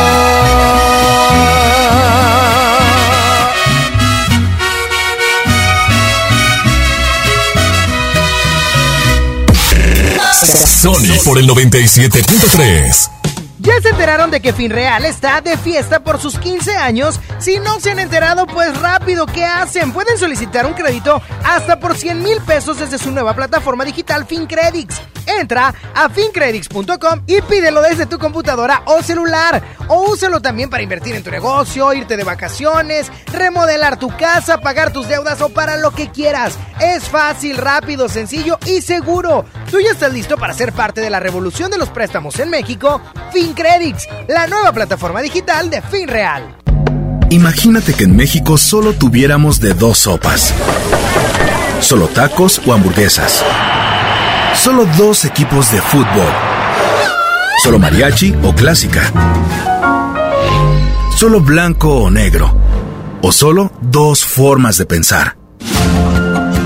[10.81, 13.11] Sony por el 97.3.
[13.59, 17.19] ¿Ya se enteraron de que Finreal está de fiesta por sus 15 años?
[17.37, 19.91] Si no se han enterado, pues rápido, ¿qué hacen?
[19.91, 24.99] Pueden solicitar un crédito hasta por 100 mil pesos desde su nueva plataforma digital FinCredits.
[25.27, 29.61] Entra a fincredits.com y pídelo desde tu computadora o celular.
[29.87, 34.91] O úsalo también para invertir en tu negocio, irte de vacaciones, remodelar tu casa, pagar
[34.91, 36.57] tus deudas o para lo que quieras.
[36.79, 39.45] Es fácil, rápido, sencillo y seguro.
[39.71, 42.99] ¿Tú ya estás listo para ser parte de la revolución de los préstamos en México?
[43.31, 46.57] FinCredits, la nueva plataforma digital de FinReal.
[47.29, 50.53] Imagínate que en México solo tuviéramos de dos sopas.
[51.79, 53.45] Solo tacos o hamburguesas.
[54.55, 56.33] Solo dos equipos de fútbol.
[57.63, 59.09] Solo mariachi o clásica.
[61.15, 62.53] Solo blanco o negro.
[63.21, 65.37] O solo dos formas de pensar.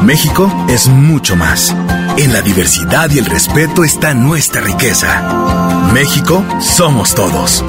[0.05, 1.75] México es mucho más.
[2.17, 5.89] En la diversidad y el respeto está nuestra riqueza.
[5.93, 7.65] México somos todos.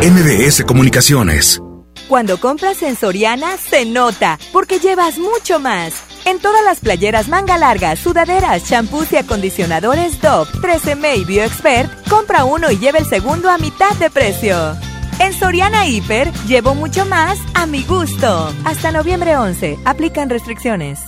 [0.00, 1.60] MBS Comunicaciones.
[2.08, 5.94] Cuando compras en Soriana, se nota, porque llevas mucho más.
[6.26, 12.44] En todas las playeras manga larga, sudaderas, champús y acondicionadores Dove, 13M y BioExpert, compra
[12.44, 14.76] uno y lleva el segundo a mitad de precio.
[15.18, 18.54] En Soriana Hiper, llevo mucho más a mi gusto.
[18.64, 21.00] Hasta noviembre 11, aplican restricciones.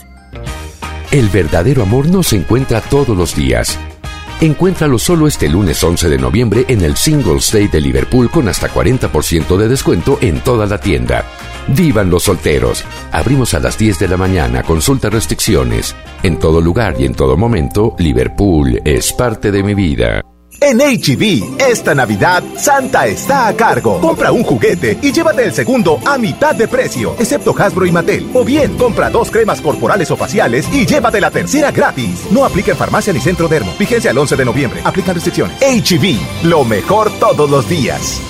[1.13, 3.79] El verdadero amor no se encuentra todos los días.
[4.41, 8.71] Encuéntralo solo este lunes 11 de noviembre en el Singles Day de Liverpool con hasta
[8.71, 11.27] 40% de descuento en toda la tienda.
[11.69, 12.83] ¡Vivan los solteros!
[13.13, 15.95] Abrimos a las 10 de la mañana, consulta restricciones.
[16.23, 20.23] En todo lugar y en todo momento, Liverpool es parte de mi vida.
[20.65, 24.01] En HB, esta Navidad, Santa está a cargo.
[24.01, 28.31] Compra un juguete y llévate el segundo a mitad de precio, excepto Hasbro y Mattel.
[28.33, 32.29] O bien, compra dos cremas corporales o faciales y llévate la tercera gratis.
[32.31, 33.75] No aplica en farmacia ni centro dermo.
[33.77, 34.81] Vigencia el 11 de noviembre.
[34.85, 35.57] Aplica restricciones.
[35.61, 38.21] HB, lo mejor todos los días.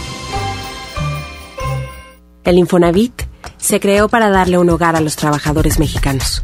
[2.44, 3.24] El Infonavit
[3.58, 6.40] se creó para darle un hogar a los trabajadores mexicanos,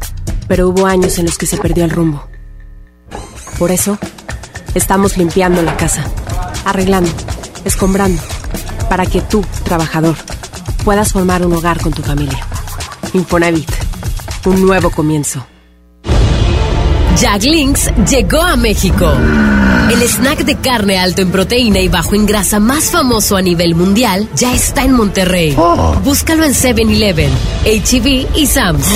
[0.47, 2.27] pero hubo años en los que se perdió el rumbo.
[3.57, 3.97] Por eso,
[4.75, 6.03] estamos limpiando la casa,
[6.65, 7.11] arreglando,
[7.65, 8.21] escombrando,
[8.89, 10.15] para que tú, trabajador,
[10.83, 12.39] puedas formar un hogar con tu familia.
[13.13, 13.69] Infonavit,
[14.45, 15.45] un nuevo comienzo.
[17.19, 19.11] Jack Links llegó a México.
[19.91, 23.75] El snack de carne alto en proteína y bajo en grasa más famoso a nivel
[23.75, 25.57] mundial ya está en Monterrey.
[26.03, 27.31] Búscalo en 7-Eleven,
[27.65, 28.87] HEB y Sam's.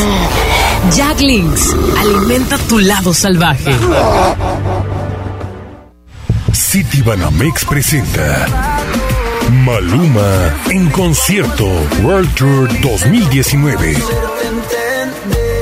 [0.95, 3.75] Jack Links, alimenta tu lado salvaje.
[6.53, 8.45] City Banamex presenta
[9.65, 11.65] Maluma en concierto
[12.03, 13.95] World Tour 2019.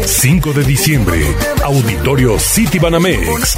[0.06, 3.58] 5 de diciembre, Auditorio City Banamex.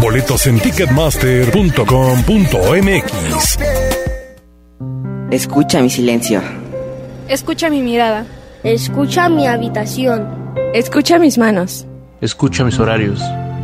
[0.00, 3.58] Boletos en ticketmaster.com.mx.
[5.30, 6.40] Escucha mi silencio.
[7.28, 8.24] Escucha mi mirada.
[8.64, 10.26] Escucha mi habitación.
[10.72, 11.86] Escucha mis manos.
[12.20, 13.20] Escucha mis horarios.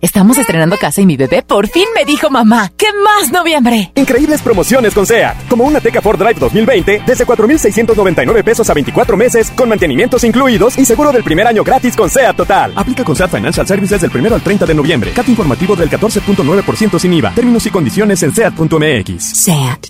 [0.00, 2.72] Estamos estrenando casa y mi bebé por fin me dijo mamá.
[2.76, 3.92] ¿Qué más noviembre?
[3.94, 5.48] Increíbles promociones con SEAT.
[5.48, 10.78] Como una Teca Ford Drive 2020 desde 4,699 pesos a 24 meses con mantenimientos incluidos
[10.78, 12.72] y seguro del primer año gratis con SEAT Total.
[12.76, 15.10] Aplica con SEAT Financial Services del 1 al 30 de noviembre.
[15.12, 17.32] Cat informativo del 14.9% sin IVA.
[17.32, 19.22] Términos y condiciones en SEAT.mx.
[19.22, 19.86] SEAT.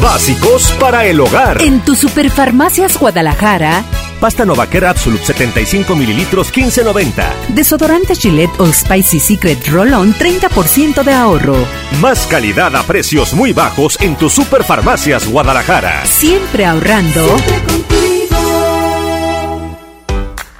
[0.00, 1.60] Básicos para el hogar.
[1.62, 3.82] En tu Superfarmacias Guadalajara.
[4.20, 7.24] Pasta Novaquer Absolute 75 mililitros 15.90.
[7.48, 11.56] Desodorante Gillette o Spicy Secret Roll-On 30% de ahorro.
[12.00, 16.04] Más calidad a precios muy bajos en tu Superfarmacias Guadalajara.
[16.06, 17.36] Siempre ahorrando.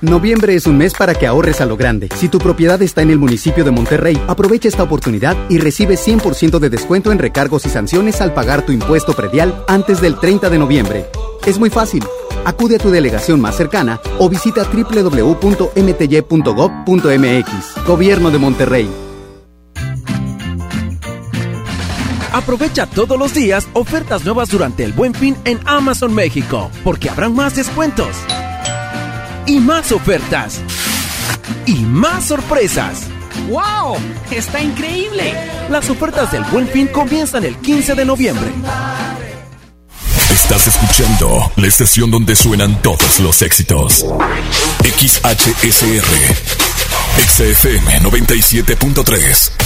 [0.02, 2.10] Noviembre es un mes para que ahorres a lo grande.
[2.14, 6.58] Si tu propiedad está en el municipio de Monterrey, aprovecha esta oportunidad y recibe 100%
[6.58, 10.58] de descuento en recargos y sanciones al pagar tu impuesto predial antes del 30 de
[10.58, 11.06] noviembre.
[11.46, 12.04] Es muy fácil.
[12.44, 15.36] Acude a tu delegación más cercana o visita www.mty.gov.mx.
[17.86, 18.90] Gobierno de Monterrey.
[22.34, 27.34] Aprovecha todos los días ofertas nuevas durante el Buen Fin en Amazon México, porque habrán
[27.34, 28.14] más descuentos
[29.46, 30.60] y más ofertas
[31.66, 33.02] y más sorpresas.
[33.48, 33.96] ¡Wow!
[34.30, 35.34] ¡Está increíble!
[35.68, 38.50] Las ofertas del Buen Fin comienzan el 15 de noviembre.
[40.30, 44.04] Estás escuchando la estación donde suenan todos los éxitos.
[44.82, 46.04] XHSR.
[47.18, 49.65] XFM 97.3.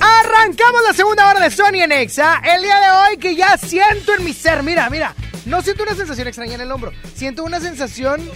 [0.00, 2.40] Arrancamos la segunda hora de Sony en Exa.
[2.44, 4.62] El día de hoy que ya siento en mi ser.
[4.62, 5.14] Mira, mira.
[5.46, 6.92] No siento una sensación extraña en el hombro.
[7.14, 8.22] Siento una sensación.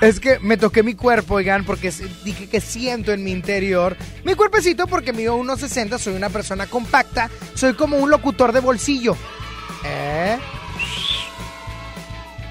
[0.00, 1.92] Es que me toqué mi cuerpo, oigan, porque
[2.24, 7.28] dije que siento en mi interior mi cuerpecito porque mido 1,60, soy una persona compacta,
[7.54, 9.14] soy como un locutor de bolsillo.
[9.84, 10.38] ¿Eh?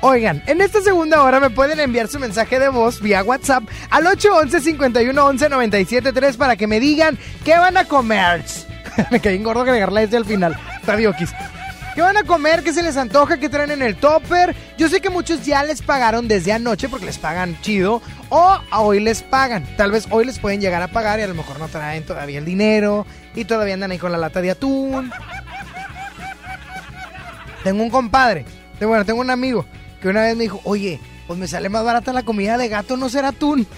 [0.01, 4.07] Oigan, en esta segunda hora me pueden enviar su mensaje de voz vía WhatsApp al
[4.07, 8.45] 811 51 11 973 para que me digan qué van a comer.
[9.11, 10.57] me caí en gordo agregarla desde el final.
[10.85, 11.31] Tadiokis.
[11.95, 12.63] ¿Qué van a comer?
[12.63, 13.39] ¿Qué se les antoja?
[13.39, 14.55] ¿Qué traen en el topper?
[14.77, 18.01] Yo sé que muchos ya les pagaron desde anoche porque les pagan chido.
[18.29, 19.67] O hoy les pagan.
[19.75, 22.39] Tal vez hoy les pueden llegar a pagar y a lo mejor no traen todavía
[22.39, 23.05] el dinero.
[23.35, 25.11] Y todavía andan ahí con la lata de atún.
[27.65, 28.45] Tengo un compadre.
[28.79, 29.65] Bueno, tengo un amigo
[30.01, 32.97] que una vez me dijo, oye, pues me sale más barata la comida de gato,
[32.97, 33.67] no será atún.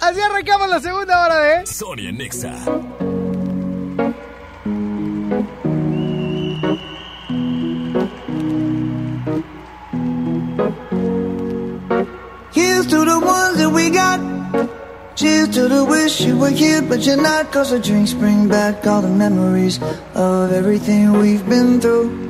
[0.00, 2.54] Así arrancamos la segunda hora de Sony Nexa.
[12.52, 14.20] Here's to the ones that we got.
[15.14, 17.50] Cheers to the wish you were here, but you're not.
[17.52, 19.80] Cause the drinks bring back all the memories
[20.14, 22.27] of everything we've been through.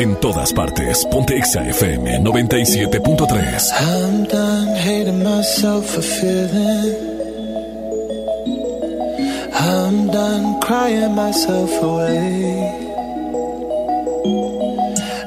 [0.00, 3.70] En todas partes, ponte Exa FM 97.3.
[3.78, 6.96] I'm done hating myself for feeling.
[9.52, 12.72] I'm done crying myself away.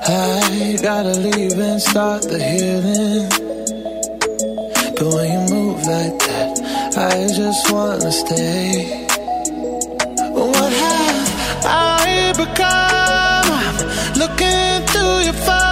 [0.08, 3.30] I gotta leave and start the healing.
[4.98, 6.52] But when you move like that,
[6.98, 9.06] I just wanna stay.
[10.34, 12.93] What have I become?
[15.36, 15.63] I'm looking through your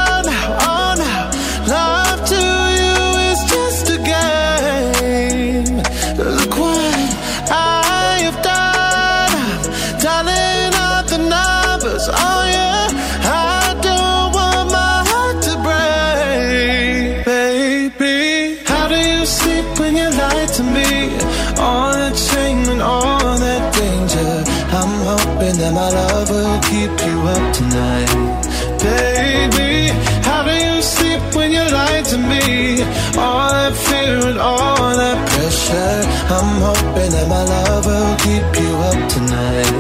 [32.32, 32.82] me?
[33.24, 35.98] All that fear and all that pressure.
[36.36, 39.74] I'm hoping that my love will keep you up tonight.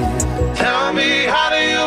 [0.61, 1.83] Tell me, how do you?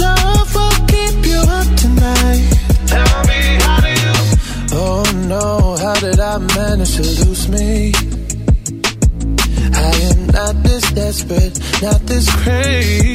[0.00, 2.44] Love will keep you up tonight.
[2.92, 4.14] Tell me, how do you?
[4.72, 7.92] Oh no, how did I manage to lose me?
[9.74, 13.05] I am not this desperate, not this crazy.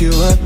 [0.00, 0.45] You up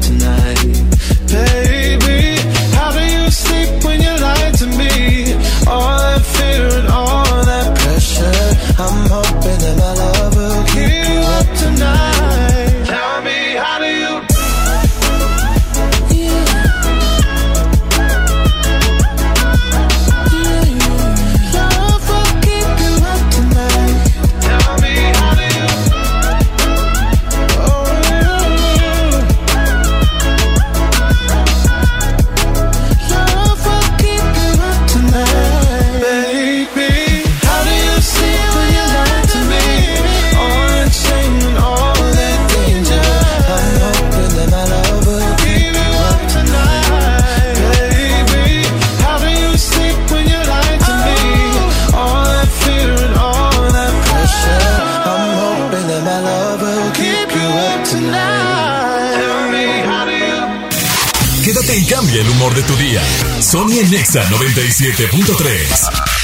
[63.91, 66.20] Nexa 97.3.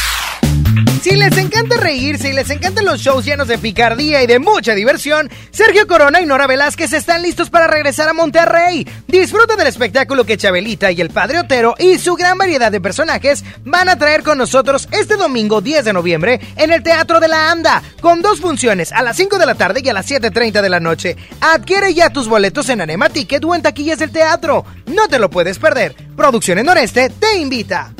[1.27, 5.29] Les encanta reír, si les encantan los shows llenos de picardía y de mucha diversión,
[5.51, 8.87] Sergio Corona y Nora Velázquez están listos para regresar a Monterrey.
[9.09, 13.45] Disfruta del espectáculo que Chabelita y el Padre Otero y su gran variedad de personajes
[13.65, 17.51] van a traer con nosotros este domingo 10 de noviembre en el Teatro de la
[17.51, 20.69] AMDA, con dos funciones a las 5 de la tarde y a las 7.30 de
[20.69, 21.17] la noche.
[21.41, 24.65] Adquiere ya tus boletos en Anema Ticket o en taquillas del teatro.
[24.87, 25.97] No te lo puedes perder.
[26.15, 27.93] Producciones Noreste te invita.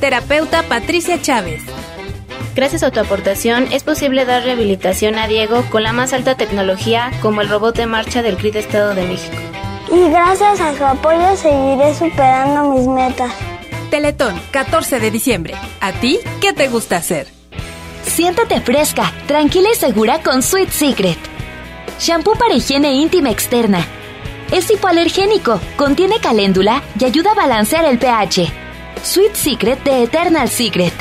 [0.00, 1.62] Terapeuta Patricia Chávez.
[2.56, 7.10] Gracias a tu aportación es posible dar rehabilitación a Diego con la más alta tecnología
[7.20, 9.36] como el robot de marcha del CRIT Estado de México.
[9.92, 13.30] Y gracias a su apoyo seguiré superando mis metas.
[13.90, 15.54] Teletón, 14 de diciembre.
[15.80, 17.26] ¿A ti qué te gusta hacer?
[18.02, 21.18] Siéntate fresca, tranquila y segura con Sweet Secret.
[21.98, 23.86] Shampoo para higiene íntima externa.
[24.50, 28.59] Es hipoalergénico, contiene caléndula y ayuda a balancear el pH.
[29.02, 30.92] Sweet Secret de Eternal Secret.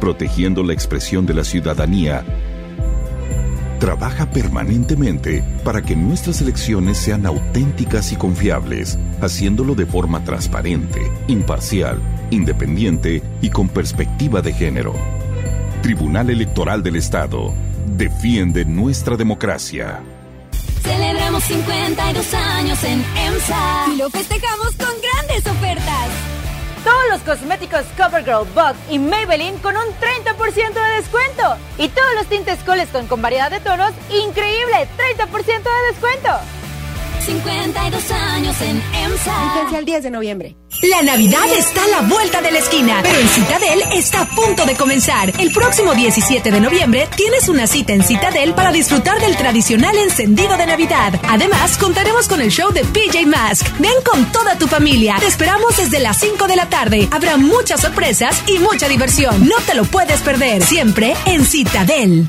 [0.00, 2.24] protegiendo la expresión de la ciudadanía.
[3.78, 12.00] Trabaja permanentemente para que nuestras elecciones sean auténticas y confiables, haciéndolo de forma transparente, imparcial,
[12.30, 14.94] independiente y con perspectiva de género.
[15.82, 17.54] Tribunal Electoral del Estado.
[17.96, 20.00] Defiende nuestra democracia.
[20.82, 24.88] Celebramos 52 años en EMSA y lo festejamos con.
[24.88, 25.17] Todos
[27.08, 31.56] los cosméticos CoverGirl, Bug y Maybelline con un 30% de descuento.
[31.78, 36.30] Y todos los tintes Coleston con variedad de tonos, increíble, 30% de descuento.
[37.20, 39.54] 52 años en EMSA.
[39.54, 40.56] Vigencia el 10 de noviembre.
[40.82, 44.64] La Navidad está a la vuelta de la esquina, pero en Citadel está a punto
[44.64, 45.32] de comenzar.
[45.40, 50.56] El próximo 17 de noviembre tienes una cita en Citadel para disfrutar del tradicional encendido
[50.56, 51.20] de Navidad.
[51.28, 53.66] Además, contaremos con el show de PJ Mask.
[53.78, 55.16] Ven con toda tu familia.
[55.18, 57.08] Te esperamos desde las 5 de la tarde.
[57.10, 59.48] Habrá muchas sorpresas y mucha diversión.
[59.48, 60.62] No te lo puedes perder.
[60.62, 62.28] Siempre en Citadel.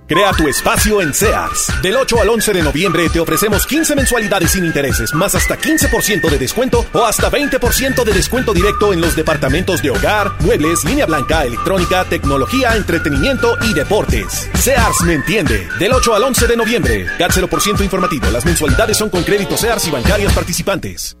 [0.11, 1.71] Crea tu espacio en Sears.
[1.81, 6.29] Del 8 al 11 de noviembre te ofrecemos 15 mensualidades sin intereses, más hasta 15%
[6.29, 11.05] de descuento o hasta 20% de descuento directo en los departamentos de hogar, muebles, línea
[11.05, 14.49] blanca, electrónica, tecnología, entretenimiento y deportes.
[14.55, 15.69] Sears me entiende.
[15.79, 17.07] Del 8 al 11 de noviembre.
[17.17, 18.29] CAT 0% informativo.
[18.31, 21.15] Las mensualidades son con crédito Sears y bancarias participantes.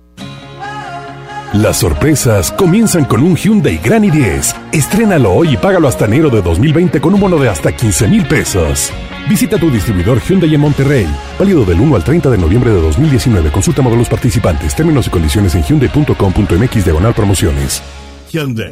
[1.53, 4.55] Las sorpresas comienzan con un Hyundai Grand i10.
[4.71, 8.25] Estrénalo hoy y págalo hasta enero de 2020 con un bono de hasta 15 mil
[8.25, 8.93] pesos.
[9.27, 11.07] Visita tu distribuidor Hyundai en Monterrey.
[11.37, 13.51] Válido del 1 al 30 de noviembre de 2019.
[13.51, 17.83] Consulta modelos participantes, términos y condiciones en hyundai.com.mx diagonal promociones.
[18.31, 18.71] Hyundai.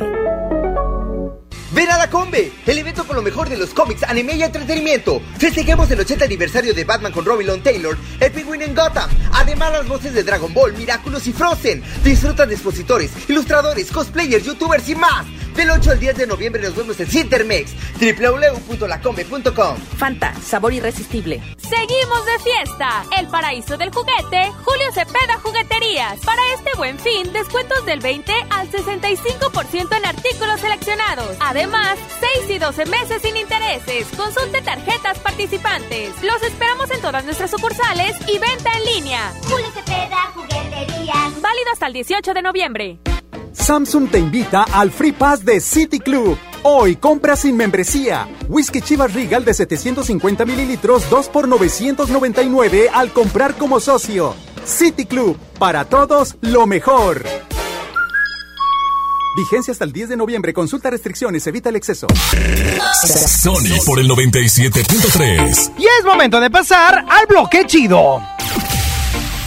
[1.72, 5.22] Ven a la Combe, el evento con lo mejor de los cómics, anime y entretenimiento.
[5.38, 9.08] Festejemos el 80 aniversario de Batman con Robin Long Taylor, el Penguin en Gotham.
[9.34, 11.84] Además, las voces de Dragon Ball, Miraculous y Frozen.
[12.04, 15.28] Disfruta de expositores, ilustradores, cosplayers, youtubers y más.
[15.60, 19.78] Del 8 al 10 de noviembre nos vemos en Cintermex, www.lacombe.com.
[19.98, 21.44] Fanta, sabor irresistible.
[21.58, 23.04] Seguimos de fiesta.
[23.20, 26.18] El paraíso del juguete, Julio Cepeda Jugueterías.
[26.22, 31.36] Para este buen fin, descuentos del 20 al 65% en artículos seleccionados.
[31.42, 32.00] Además,
[32.38, 34.08] 6 y 12 meses sin intereses.
[34.16, 36.24] Consulte tarjetas participantes.
[36.24, 39.34] Los esperamos en todas nuestras sucursales y venta en línea.
[39.44, 41.42] Julio Cepeda Jugueterías.
[41.42, 43.00] Válido hasta el 18 de noviembre.
[43.54, 46.38] Samsung te invita al Free Pass de City Club.
[46.64, 48.28] Hoy compra sin membresía.
[48.48, 54.36] Whisky Chivas Regal de 750 mililitros 2 por 999 al comprar como socio.
[54.66, 57.24] City Club, para todos lo mejor.
[59.38, 60.54] Vigencia hasta el 10 de noviembre.
[60.54, 62.08] Consulta restricciones, evita el exceso.
[63.28, 65.72] Sony por el 97.3.
[65.78, 68.22] Y es momento de pasar al bloque chido.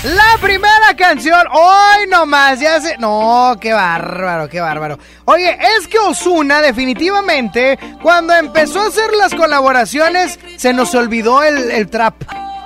[0.05, 2.99] La primera canción, hoy nomás, ya se...
[2.99, 4.99] No, qué bárbaro, qué bárbaro.
[5.27, 11.71] Oye, es que Osuna definitivamente, cuando empezó a hacer las colaboraciones, se nos olvidó el,
[11.71, 12.17] el trap.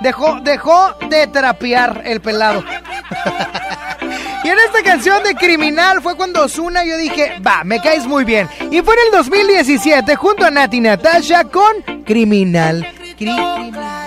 [0.01, 2.63] Dejó, dejó de trapear el pelado.
[4.43, 8.25] y en esta canción de Criminal fue cuando Osuna yo dije, va, me caes muy
[8.25, 8.49] bien.
[8.71, 12.87] Y fue en el 2017 junto a Nati Natasha con Criminal.
[13.15, 14.06] Criminal.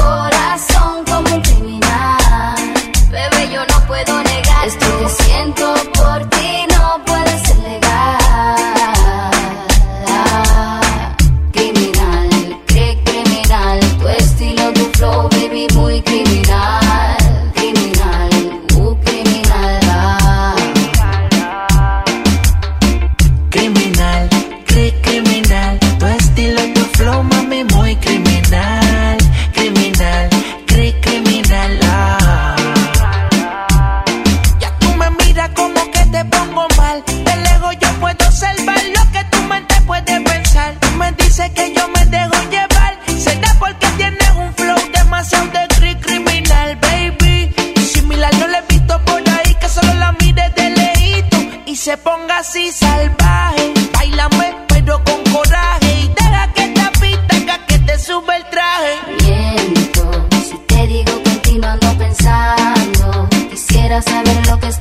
[51.91, 53.73] se ponga así salvaje.
[53.93, 58.93] Bailame pero con coraje y deja que esta pista que te sube el traje.
[59.21, 60.03] Miento
[60.49, 63.27] si te digo que en ti no ando pensando.
[63.49, 64.80] Quisiera saber lo que estás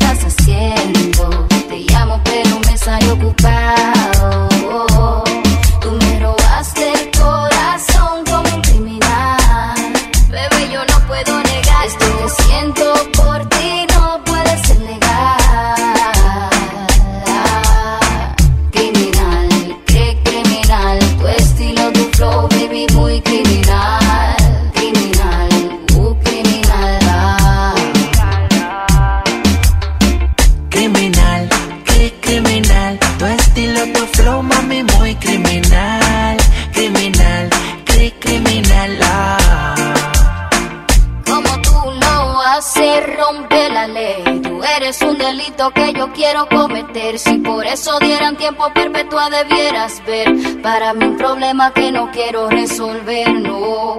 [45.20, 47.18] delito que yo quiero cometer.
[47.18, 50.28] Si por eso dieran tiempo perpetua debieras ver.
[50.62, 53.98] Para mí un problema que no quiero resolver, no.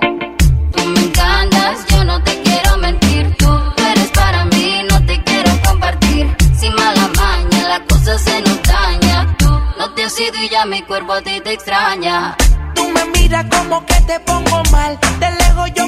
[0.71, 3.35] Tú me encantas, yo no te quiero mentir.
[3.37, 3.49] Tú
[3.91, 6.35] eres para mí, no te quiero compartir.
[6.59, 9.35] Sin mala maña, la cosa se nos daña.
[9.37, 12.35] Tú no te has ido y ya mi cuerpo a ti te extraña.
[12.75, 14.99] Tú me miras como que te pongo mal.
[15.19, 15.80] De lejos yo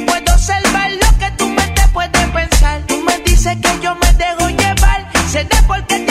[5.34, 5.48] llevar.
[5.50, 6.03] Será porque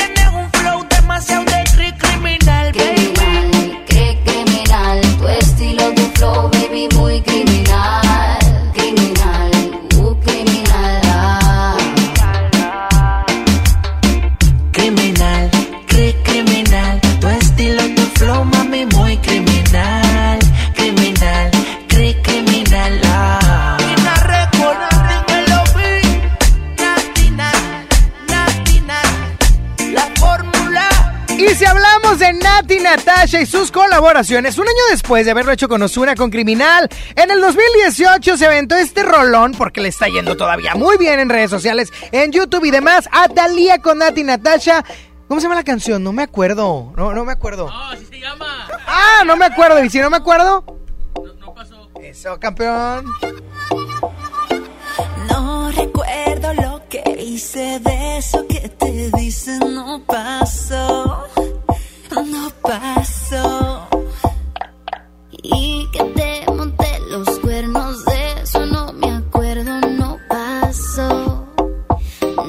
[32.97, 37.31] Natasha y sus colaboraciones, un año después de haberlo hecho con Ozuna con Criminal, en
[37.31, 41.49] el 2018 se aventó este rolón, porque le está yendo todavía muy bien en redes
[41.49, 44.85] sociales, en YouTube y demás, a Thalía con Nati Natasha.
[45.27, 46.05] ¿Cómo se llama la canción?
[46.05, 46.93] No me acuerdo.
[46.95, 47.71] No, no me acuerdo.
[47.91, 48.69] así se llama.
[48.87, 49.83] Ah, no me acuerdo.
[49.83, 50.63] ¿Y si no me acuerdo?
[51.41, 51.89] No, pasó.
[51.99, 53.07] Eso, campeón.
[55.31, 61.27] No recuerdo lo que hice de eso que te dicen no pasó,
[62.25, 63.89] no pasó.
[65.31, 71.47] Y que te monté los cuernos de eso no me acuerdo, no pasó,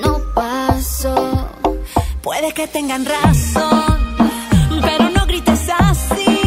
[0.03, 1.49] no pasó.
[2.21, 4.15] Puede que tengan razón,
[4.81, 6.39] pero no grites así.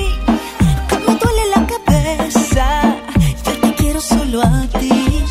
[0.89, 2.97] Que me duele la cabeza.
[3.61, 5.25] Te quiero solo a ti.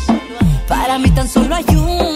[0.68, 2.15] Para mí tan solo hay uno,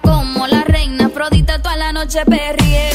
[0.00, 1.06] como la reina.
[1.06, 2.90] Afrodita, toda la noche perrié,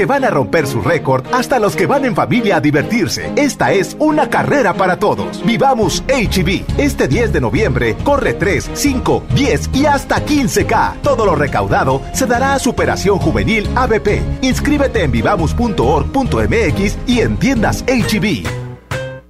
[0.00, 3.30] que van a romper su récord hasta los que van en familia a divertirse.
[3.36, 5.44] Esta es una carrera para todos.
[5.44, 6.64] Vivamos HB.
[6.78, 11.02] Este 10 de noviembre corre 3, 5, 10 y hasta 15K.
[11.02, 14.22] Todo lo recaudado se dará a Superación Juvenil ABP.
[14.40, 18.48] Inscríbete en vivamos.org.mx y en tiendas HB.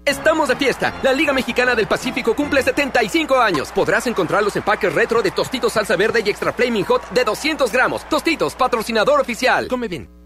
[0.04, 0.94] Estamos de fiesta.
[1.02, 3.72] La Liga Mexicana del Pacífico cumple 75 años.
[3.72, 7.72] Podrás encontrar los empaques retro de Tostitos Salsa Verde y Extra Flaming Hot de 200
[7.72, 8.08] gramos.
[8.08, 9.66] Tostitos, patrocinador oficial.
[9.66, 10.19] Come bien.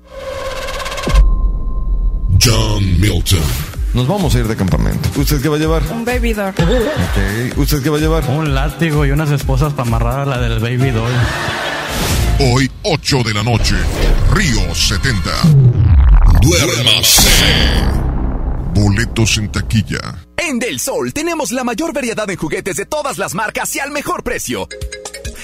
[2.44, 3.40] John Milton.
[3.94, 5.08] Nos vamos a ir de campamento.
[5.18, 5.82] ¿Usted qué va a llevar?
[5.90, 6.50] Un baby doll.
[6.50, 7.56] Ok.
[7.56, 8.28] ¿Usted qué va a llevar?
[8.28, 11.12] Un látigo y unas esposas para amarrar a la del baby doll.
[12.40, 13.76] Hoy, 8 de la noche,
[14.34, 15.30] Río 70.
[16.42, 17.28] Duérmase.
[18.74, 20.26] Boletos en taquilla.
[20.36, 23.90] En Del Sol tenemos la mayor variedad de juguetes de todas las marcas y al
[23.90, 24.68] mejor precio.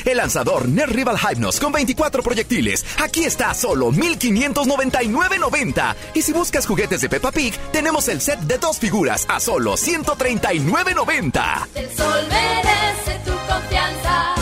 [0.05, 2.85] El lanzador Nerd Rival Hypnos con 24 proyectiles.
[3.03, 5.97] Aquí está a solo 1599.90.
[6.15, 9.73] Y si buscas juguetes de Peppa Pig, tenemos el set de dos figuras a solo
[9.75, 11.69] 139.90.
[11.75, 14.40] El sol merece tu confianza.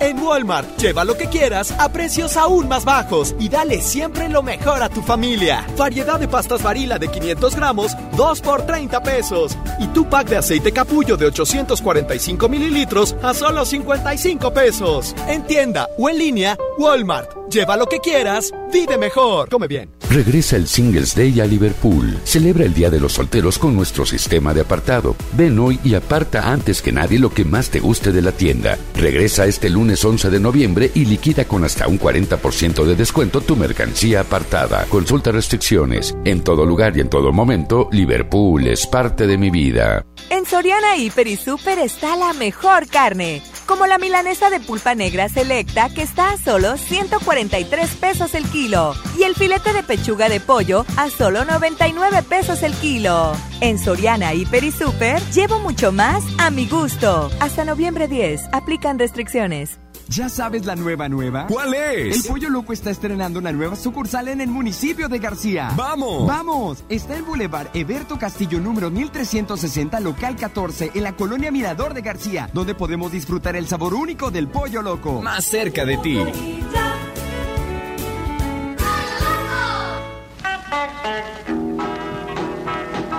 [0.00, 4.42] En Walmart, lleva lo que quieras a precios aún más bajos y dale siempre lo
[4.42, 5.66] mejor a tu familia.
[5.76, 9.58] Variedad de pastas varila de 500 gramos, 2 por 30 pesos.
[9.80, 15.16] Y tu pack de aceite capullo de 845 mililitros a solo 55 pesos.
[15.26, 17.37] En tienda o en línea, Walmart.
[17.50, 19.48] Lleva lo que quieras, vive mejor.
[19.48, 19.90] Come bien.
[20.10, 22.18] Regresa el Singles Day a Liverpool.
[22.24, 25.16] Celebra el Día de los Solteros con nuestro sistema de apartado.
[25.32, 28.78] Ven hoy y aparta antes que nadie lo que más te guste de la tienda.
[28.94, 33.56] Regresa este lunes 11 de noviembre y liquida con hasta un 40% de descuento tu
[33.56, 34.84] mercancía apartada.
[34.90, 36.14] Consulta restricciones.
[36.24, 40.04] En todo lugar y en todo momento, Liverpool es parte de mi vida.
[40.28, 45.28] En Soriana Hiper y Super está la mejor carne, como la milanesa de pulpa negra
[45.28, 50.40] selecta que está a solo 143 pesos el kilo y el filete de pechuga de
[50.40, 53.32] pollo a solo 99 pesos el kilo.
[53.60, 57.30] En Soriana Hiper y Super llevo mucho más a mi gusto.
[57.40, 59.78] Hasta noviembre 10, aplican restricciones.
[60.08, 61.46] ¿Ya sabes la nueva nueva?
[61.48, 62.16] ¿Cuál es?
[62.16, 65.70] El Pollo Loco está estrenando una nueva sucursal en el municipio de García.
[65.76, 66.26] ¡Vamos!
[66.26, 66.84] ¡Vamos!
[66.88, 72.48] Está en Boulevard Eberto Castillo número 1360, local 14, en la colonia Mirador de García,
[72.54, 75.20] donde podemos disfrutar el sabor único del Pollo Loco.
[75.20, 76.18] Más cerca de ti.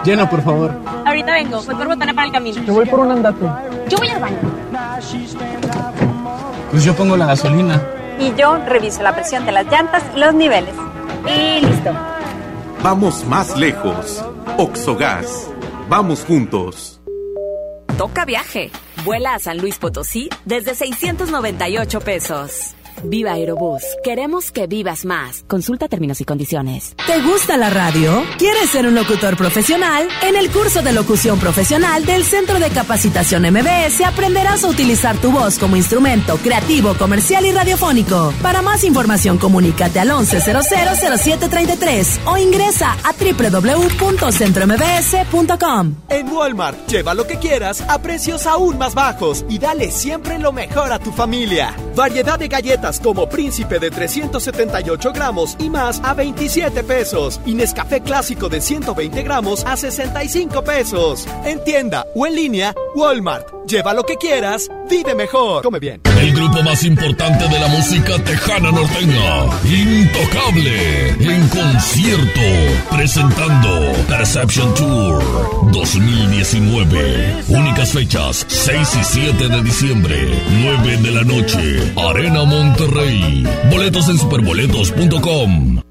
[0.04, 0.76] Llena, por favor.
[1.06, 2.64] Ahorita vengo, voy por botana para el camino.
[2.64, 3.46] Yo voy por un andate.
[3.90, 6.09] Yo voy al baño.
[6.80, 7.84] Pues yo pongo la gasolina.
[8.18, 10.74] Y yo reviso la presión de las llantas y los niveles.
[11.28, 11.92] Y listo.
[12.82, 14.24] Vamos más lejos.
[14.58, 15.50] Oxogas.
[15.90, 17.02] Vamos juntos.
[17.98, 18.72] Toca viaje.
[19.04, 22.76] Vuela a San Luis Potosí desde 698 pesos.
[23.04, 23.84] Viva Aerobús.
[24.04, 25.44] Queremos que vivas más.
[25.48, 26.96] Consulta términos y condiciones.
[27.06, 28.24] ¿Te gusta la radio?
[28.38, 30.08] ¿Quieres ser un locutor profesional?
[30.24, 35.32] En el curso de locución profesional del Centro de Capacitación MBS aprenderás a utilizar tu
[35.32, 38.34] voz como instrumento creativo, comercial y radiofónico.
[38.42, 45.96] Para más información, comunícate al 11000733 o ingresa a www.centrombs.com.
[46.10, 50.52] En Walmart, lleva lo que quieras a precios aún más bajos y dale siempre lo
[50.52, 51.76] mejor a tu familia.
[51.96, 57.40] Variedad de galletas como Príncipe de 378 gramos y más a 27 pesos.
[57.46, 61.28] Y Nescafé Clásico de 120 gramos a 65 pesos.
[61.46, 63.59] En tienda o en línea, Walmart.
[63.70, 65.62] Lleva lo que quieras, vive mejor.
[65.62, 66.02] Come bien.
[66.20, 72.42] El grupo más importante de la música tejana norteña, Intocable, en concierto,
[72.90, 77.44] presentando Perception Tour 2019.
[77.50, 80.16] Únicas fechas, 6 y 7 de diciembre,
[80.64, 83.46] 9 de la noche, Arena Monterrey.
[83.70, 85.89] Boletos en superboletos.com.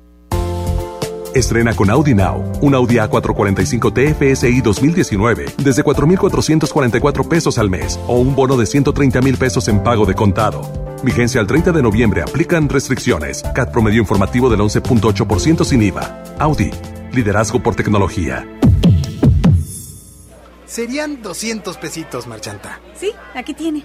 [1.39, 8.19] Estrena con Audi Now, un Audi A445 TFSI 2019 desde 4,444 pesos al mes o
[8.19, 10.63] un bono de 130 mil pesos en pago de contado.
[11.03, 12.23] Vigencia al 30 de noviembre.
[12.23, 13.45] Aplican restricciones.
[13.55, 16.25] CAT promedio informativo del 11.8% sin IVA.
[16.39, 16.71] Audi.
[17.13, 18.47] Liderazgo por tecnología.
[20.67, 22.81] Serían 200 pesitos, Marchanta.
[22.95, 23.85] Sí, aquí tiene.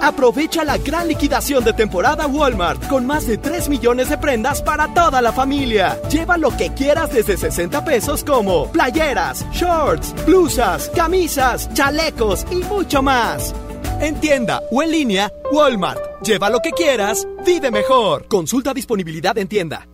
[0.00, 4.92] Aprovecha la gran liquidación de temporada Walmart con más de 3 millones de prendas para
[4.94, 6.00] toda la familia.
[6.10, 13.02] Lleva lo que quieras desde 60 pesos como playeras, shorts, blusas, camisas, chalecos y mucho
[13.02, 13.54] más.
[14.00, 16.22] En tienda o en línea, Walmart.
[16.22, 18.26] Lleva lo que quieras, vive mejor.
[18.26, 19.86] Consulta disponibilidad en tienda.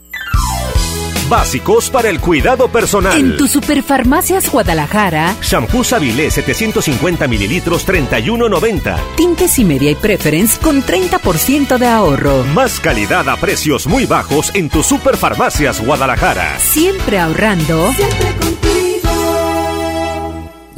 [1.29, 3.19] Básicos para el cuidado personal.
[3.19, 8.97] En tu Superfarmacias Guadalajara, Shampoo Sabilé 750 mililitros 31.90.
[9.17, 12.45] tintes y media y preference con 30% de ahorro.
[12.55, 16.61] Más calidad a precios muy bajos en tu Superfarmacias Guadalajara.
[16.61, 17.91] Siempre ahorrando.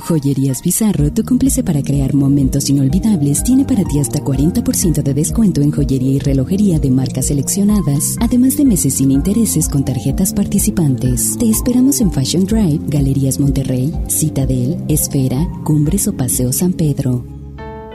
[0.08, 5.60] Joyerías Bizarro, tu cómplice para crear momentos inolvidables, tiene para ti hasta 40% de descuento
[5.60, 11.36] en joyería y relojería de marcas seleccionadas, además de meses sin intereses con tarjetas participantes.
[11.38, 17.26] Te esperamos en Fashion Drive, Galerías Monterrey, Citadel, Esfera, Cumbres o Paseo San Pedro.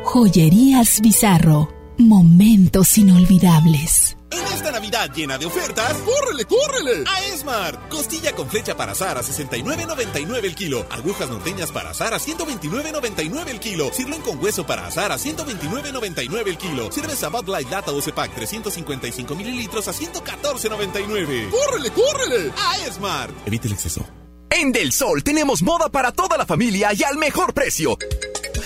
[0.04, 1.70] Joyerías Bizarro.
[1.98, 4.18] Momentos inolvidables.
[4.34, 7.04] En esta Navidad llena de ofertas, ¡córrele, córrele!
[7.08, 7.88] A Esmart.
[7.88, 10.88] Costilla con flecha para azar a 69.99 el kilo.
[10.90, 13.94] Agujas norteñas para azar a 129.99 el kilo.
[13.94, 16.92] Sirloin con hueso para azar a 129.99 el kilo.
[16.92, 21.52] Cerveza Bud Light Lata 12 Pack 355 mililitros a 114.99.
[21.52, 22.52] ¡Córrele, córrele!
[22.58, 23.36] A Esmart.
[23.46, 24.04] Evite el exceso.
[24.50, 27.98] En Del Sol tenemos moda para toda la familia y al mejor precio.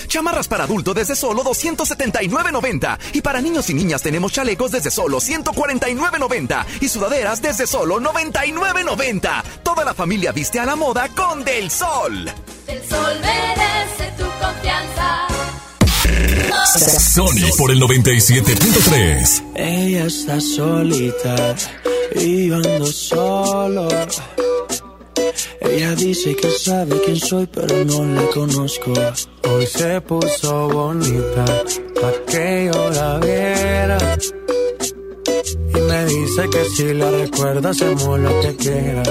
[0.08, 5.20] Chamarras para adulto desde solo 279.90 y para niños y niñas tenemos chalecos desde solo
[5.20, 9.42] 149.90 y sudaderas desde solo 99.90.
[9.62, 12.24] Toda la familia viste a la moda con Del Sol.
[12.66, 15.28] Del sol merece tu confianza.
[16.98, 19.42] Sony por el 97.3.
[19.54, 21.54] Ella está solita
[22.14, 23.88] y yo ando solo.
[25.60, 28.92] Ella dice que sabe quién soy, pero no la conozco.
[29.48, 31.44] Hoy se puso bonita
[32.00, 33.98] pa' que yo la viera.
[35.74, 39.02] Y me dice que si la recuerda hacemos lo que quiera.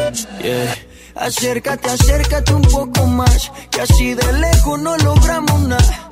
[0.42, 0.76] Yeah.
[1.16, 6.12] Acércate, acércate un poco más, que así de lejos no logramos nada.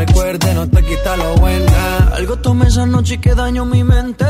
[2.41, 4.25] tomé esa noche y que daño mi mente.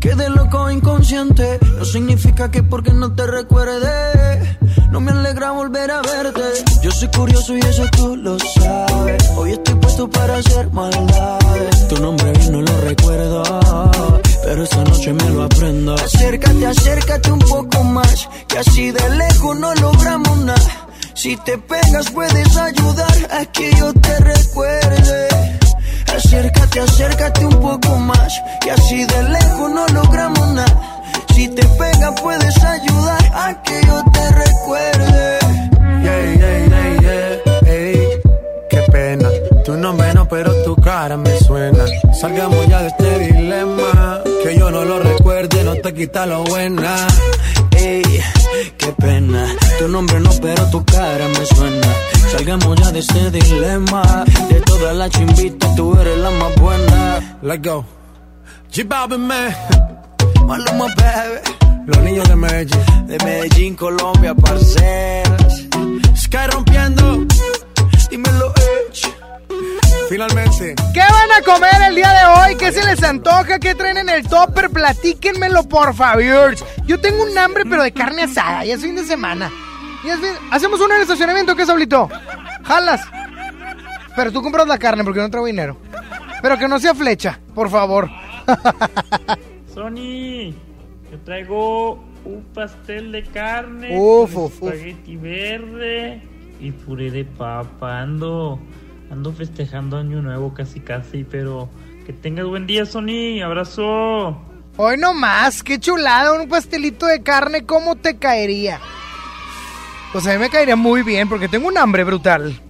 [0.00, 1.58] Quedé loco inconsciente.
[1.78, 4.58] No significa que porque no te recuerde.
[4.90, 6.40] No me alegra volver a verte.
[6.82, 9.30] Yo soy curioso y eso tú lo sabes.
[9.36, 11.88] Hoy estoy puesto para hacer maldades.
[11.88, 13.42] Tu nombre bien no lo recuerdo.
[14.44, 15.94] Pero esta noche me lo aprendo.
[15.94, 18.28] Acércate, acércate un poco más.
[18.46, 20.88] Que así de lejos no logramos nada.
[21.14, 25.28] Si te pegas puedes ayudar a que yo te recuerde.
[26.14, 28.40] Acércate, acércate un poco más.
[28.60, 30.80] Que así de lejos no logramos nada.
[31.34, 35.38] Si te pegas puedes ayudar a que yo te recuerde.
[36.02, 37.72] Yeah, yeah, yeah, yeah.
[37.72, 38.08] Ey,
[38.70, 39.28] qué pena.
[39.64, 41.84] Tu nombre no, pero tu cara me suena.
[42.20, 44.22] Salgamos ya de este dilema.
[44.42, 47.06] Que yo no lo recuerde, no te quita lo buena.
[47.76, 48.02] Ey,
[48.76, 49.46] qué pena.
[49.78, 51.86] Tu nombre no, pero tu cara me suena.
[52.32, 54.24] Salgamos ya de este dilema.
[54.48, 57.38] De todas las chimbitas, tú eres la más buena.
[57.42, 57.84] Let's go.
[58.72, 59.54] G-Balvin, man.
[60.46, 61.40] Maluma, baby.
[61.86, 63.06] Los niños de Medellín.
[63.06, 65.64] De Medellín, Colombia, parceras.
[66.14, 67.26] Sky rompiendo.
[68.10, 68.57] Dímelo.
[70.08, 70.74] Finalmente.
[70.94, 72.56] ¿Qué van a comer el día de hoy?
[72.56, 73.58] ¿Qué se les antoja?
[73.58, 74.70] ¿Qué traen en el topper?
[74.70, 76.54] Platíquenmelo, por favor.
[76.86, 78.64] Yo tengo un hambre, pero de carne asada.
[78.64, 79.50] Ya es fin de semana.
[80.04, 82.08] Ya es fin- Hacemos uno en el estacionamiento, ¿qué, Saulito?
[82.64, 83.02] Jalas.
[84.16, 85.76] Pero tú compras la carne porque no traigo dinero.
[86.42, 88.08] Pero que no sea flecha, por favor.
[89.74, 90.52] Sony,
[91.10, 94.72] yo traigo un pastel de carne, Uf, con uf, uf.
[94.72, 96.22] espagueti verde
[96.60, 98.00] y puré de papa.
[98.00, 98.58] Ando,
[99.10, 101.68] ando festejando año nuevo casi casi, pero
[102.06, 103.42] que tengas buen día, Sony.
[103.44, 104.40] Abrazo.
[104.76, 108.80] Hoy no más, qué chulada, un pastelito de carne, ¿cómo te caería?
[110.12, 112.60] Pues a mí me caería muy bien porque tengo un hambre brutal.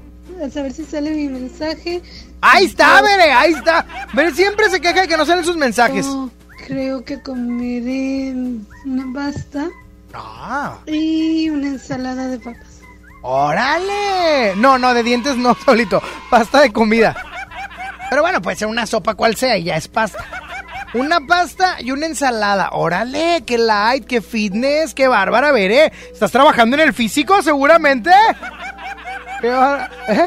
[0.43, 2.03] A saber si sale mi mensaje.
[2.41, 3.87] Ahí está, Bere, ahí está.
[4.15, 6.07] Bere siempre se queja de que no salen sus mensajes.
[6.07, 6.31] Oh,
[6.67, 8.33] creo que comeré
[8.85, 9.69] una pasta
[10.15, 12.78] Ah, y una ensalada de papas.
[13.23, 14.55] Órale.
[14.57, 16.03] No, no, de dientes no, solito.
[16.31, 17.17] Pasta de comida.
[18.11, 20.25] Pero bueno, puede ser una sopa cual sea y ya es pasta.
[20.95, 22.71] Una pasta y una ensalada.
[22.73, 25.93] Órale, qué light, qué fitness, qué bárbara, Bere.
[26.13, 28.11] ¿Estás trabajando en el físico seguramente?
[29.43, 29.49] Qué
[30.09, 30.27] ¿Eh?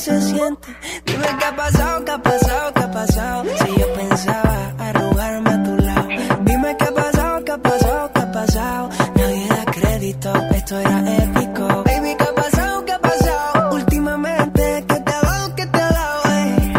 [0.00, 0.68] se siente.
[1.04, 3.44] Dime qué ha pasado, qué ha pasado, qué ha pasado.
[3.58, 6.08] Si yo pensaba arrugarme a tu lado.
[6.42, 8.88] Dime qué ha pasado, qué ha pasado, qué ha pasado.
[9.14, 11.66] Nadie da crédito, esto era épico.
[11.84, 15.90] Baby, qué ha pasado, qué ha pasado Últimamente, ¿qué te ha dado, qué te ha
[15.90, 16.22] dado?
[16.30, 16.72] eh?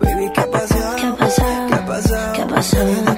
[0.00, 3.17] Baby, qué ha pasado, qué ha pasado, qué ha pasado ¿Qué ha pasado?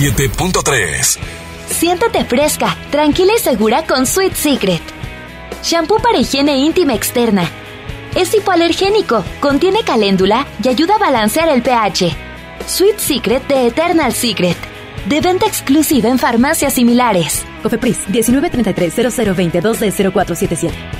[0.00, 1.18] 97.3.
[1.68, 4.80] Siéntate fresca, tranquila y segura con Sweet Secret.
[5.62, 7.46] Shampoo para higiene íntima externa.
[8.14, 12.16] Es hipoalergénico, contiene caléndula y ayuda a balancear el pH.
[12.66, 14.56] Sweet Secret de Eternal Secret.
[15.04, 17.44] De venta exclusiva en farmacias similares.
[17.62, 20.99] Cofepris 1933 0022 0477.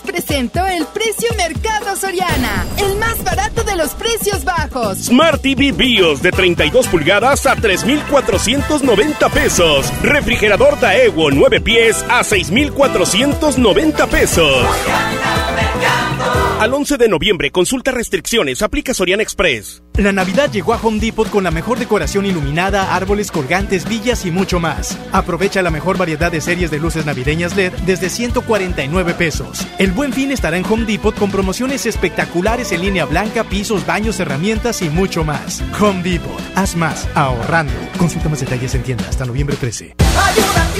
[0.00, 4.98] Presento el precio Mercado Soriana, el más barato de los precios bajos.
[4.98, 9.92] Smart TV BIOS de 32 pulgadas a 3,490 pesos.
[10.02, 14.66] Refrigerador Daewoo 9 pies a 6,490 pesos.
[16.58, 19.80] Al 11 de noviembre, consulta restricciones, aplica Soriana Express.
[19.94, 24.32] La Navidad llegó a Home Depot con la mejor decoración iluminada, árboles colgantes, villas y
[24.32, 24.98] mucho más.
[25.12, 29.64] Aprovecha la mejor variedad de series de luces navideñas LED desde 149 pesos.
[29.78, 34.18] El buen fin estará en Home Depot con promociones espectaculares en línea blanca, pisos, baños,
[34.18, 35.62] herramientas y mucho más.
[35.80, 37.72] Home Depot, haz más ahorrando.
[37.98, 39.94] Consulta más detalles en tienda hasta noviembre 13.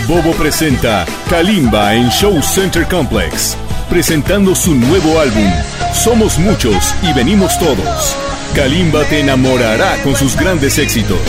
[0.07, 3.57] Bobo presenta Kalimba en Show Center Complex,
[3.91, 5.53] presentando su nuevo álbum,
[5.93, 8.17] Somos Muchos y Venimos Todos.
[8.55, 11.21] Kalimba te enamorará con sus grandes éxitos.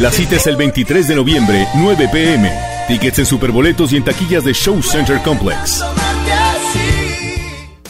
[0.00, 2.50] La cita es el 23 de noviembre, 9 pm.
[2.88, 5.82] Tickets en superboletos y en taquillas de Show Center Complex.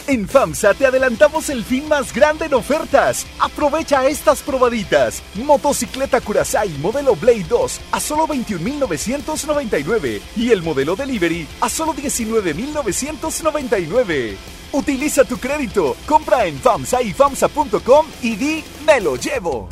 [0.09, 3.27] En FAMSA te adelantamos el fin más grande en ofertas.
[3.41, 5.21] Aprovecha estas probaditas.
[5.35, 14.37] Motocicleta Curaçao modelo Blade 2 a solo 21.999 y el modelo Delivery a solo 19.999.
[14.73, 19.69] Utiliza tu crédito, compra en FAMSA y FAMSA.com y di me lo llevo.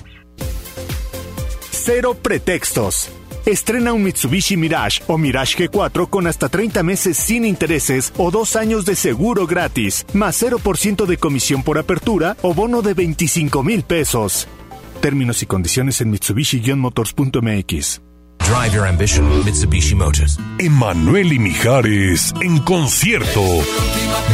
[1.70, 3.09] Cero pretextos.
[3.46, 8.56] Estrena un Mitsubishi Mirage o Mirage G4 con hasta 30 meses sin intereses o dos
[8.56, 13.82] años de seguro gratis, más 0% de comisión por apertura o bono de 25 mil
[13.82, 14.48] pesos.
[15.02, 18.00] Términos y condiciones en Mitsubishi-motors.mx.
[18.38, 20.38] Drive your ambition, Mitsubishi Motors.
[20.58, 23.42] Emanuel y Mijares en concierto.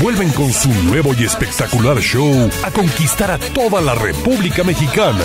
[0.02, 5.24] Vuelven con su nuevo y espectacular show a conquistar a toda la República Mexicana.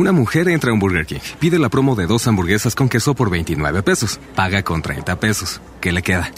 [0.00, 3.12] Una mujer entra a un Burger King, pide la promo de dos hamburguesas con queso
[3.14, 5.60] por 29 pesos, paga con 30 pesos.
[5.78, 6.32] ¿Qué le queda?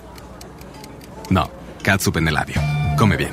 [1.30, 1.48] No,
[1.80, 2.56] catsup en el labio.
[2.98, 3.30] Come bien.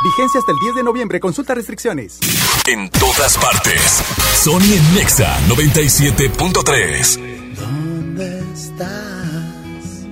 [0.05, 1.19] Vigencia hasta el 10 de noviembre.
[1.19, 2.21] Consulta restricciones.
[2.69, 4.01] En todas partes.
[4.41, 7.19] Sony en Nexa 97.3.
[7.57, 10.07] ¿Dónde estás?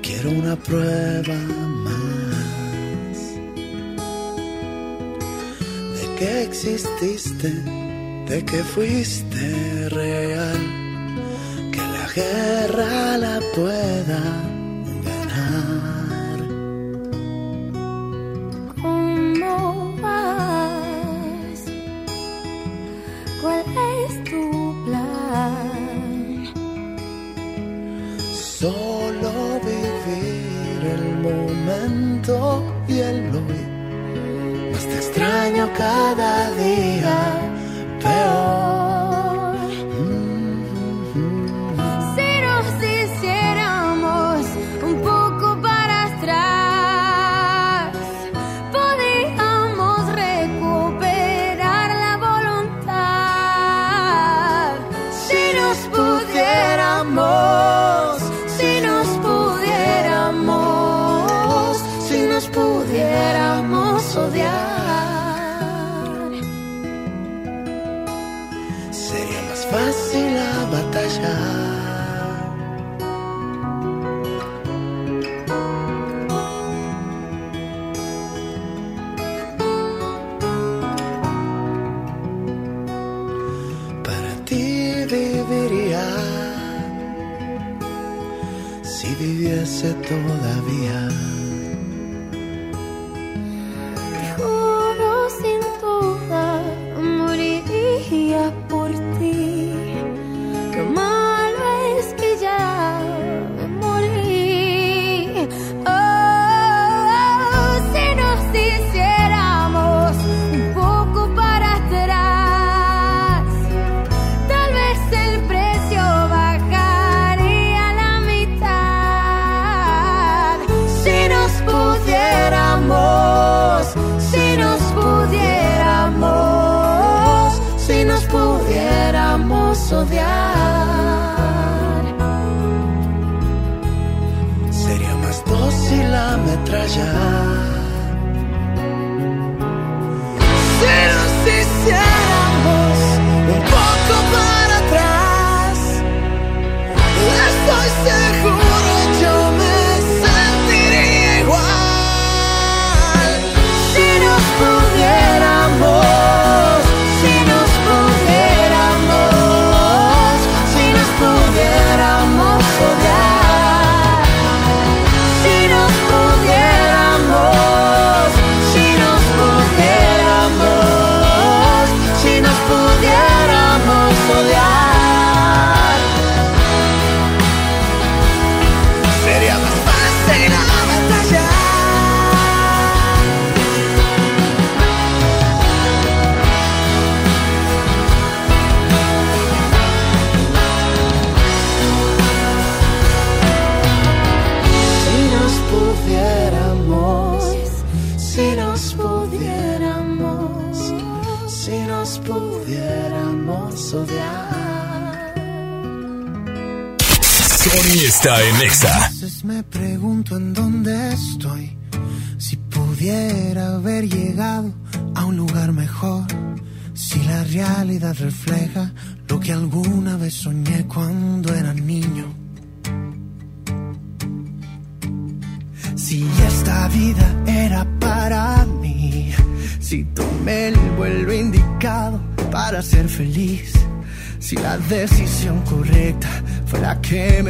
[0.00, 1.34] Quiero una prueba
[1.84, 3.18] más
[5.98, 10.60] de que exististe, de que fuiste real,
[11.72, 14.47] que la guerra la pueda
[23.48, 23.64] ¿Cuál
[24.04, 24.44] es tu
[24.84, 26.44] plan?
[28.60, 29.32] Solo
[29.68, 32.34] vivir el momento
[32.86, 33.62] y el hoy.
[34.72, 37.07] Más te extraño cada día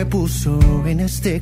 [0.09, 1.41] puso en este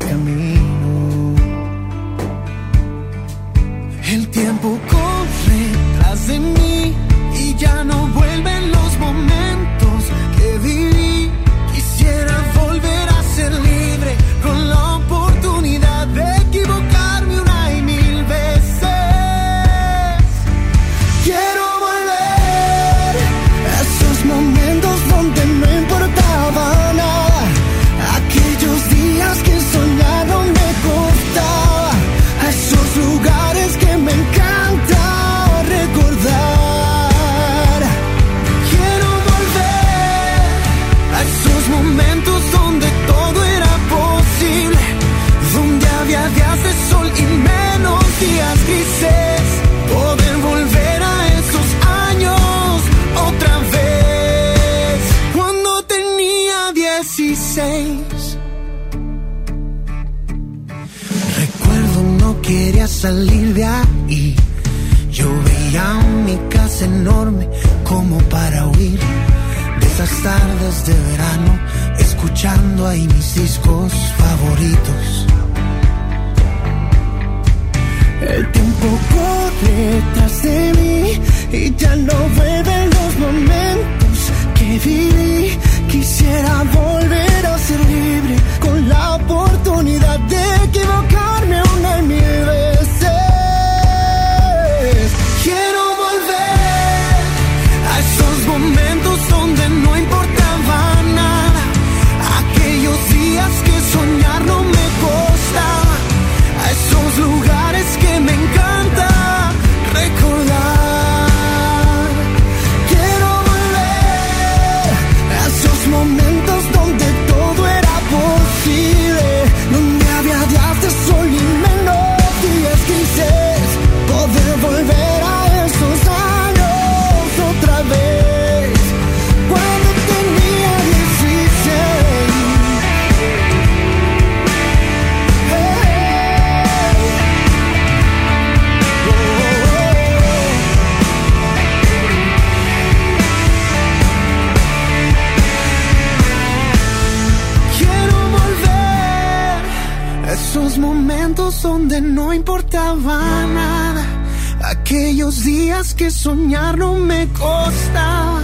[155.97, 158.43] que soñar no me costaba.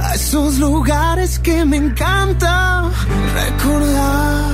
[0.00, 2.90] A esos lugares que me encanta
[3.34, 4.52] recordar.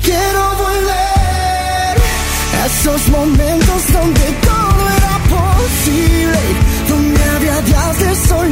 [0.00, 1.94] Quiero volver
[2.60, 6.40] a esos momentos donde todo era posible.
[6.88, 8.48] Donde había días de sol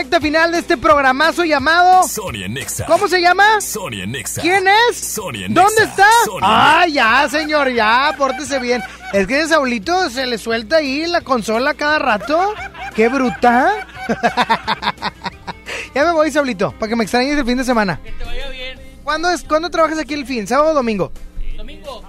[0.00, 2.08] recta final de este programazo llamado...
[2.08, 2.86] Sonia Nexa.
[2.86, 3.60] ¿Cómo se llama?
[3.60, 4.40] Sonia Nexa.
[4.40, 4.96] ¿Quién es?
[4.96, 5.62] Sonia Nexa.
[5.62, 6.06] ¿Dónde está?
[6.24, 8.82] Sonia Ah, ya, señor, ya, pórtese bien.
[9.12, 12.54] Es que ese Saulito se le suelta ahí la consola cada rato.
[12.94, 13.86] ¡Qué bruta!
[15.94, 18.00] ya me voy, Saulito, para que me extrañes el fin de semana.
[18.02, 18.80] Que te vaya bien.
[19.04, 20.46] ¿Cuándo, es, ¿Cuándo trabajas aquí el fin?
[20.46, 21.12] ¿Sábado o domingo?
[21.58, 22.02] Domingo.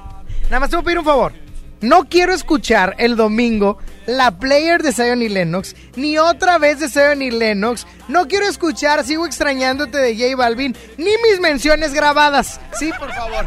[0.43, 1.33] Nada más te voy a pedir un favor.
[1.81, 6.89] No quiero escuchar el domingo la player de Zion y Lennox, ni otra vez de
[6.89, 7.85] Zion y Lennox.
[8.07, 12.59] No quiero escuchar Sigo extrañándote de J Balvin, ni mis menciones grabadas.
[12.77, 13.45] Sí, por favor.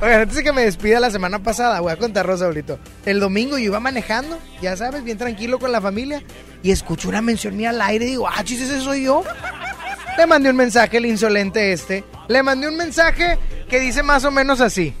[0.00, 2.78] Oigan, antes de que me despida la semana pasada, voy a contar, Rosaurito.
[3.04, 6.22] El domingo yo iba manejando, ya sabes, bien tranquilo con la familia,
[6.62, 9.24] y escucho una mención mía al aire y digo, ah, chis, ese soy yo.
[10.16, 12.04] Le mandé un mensaje, el insolente este.
[12.28, 13.38] Le mandé un mensaje
[13.68, 14.94] que dice más o menos así.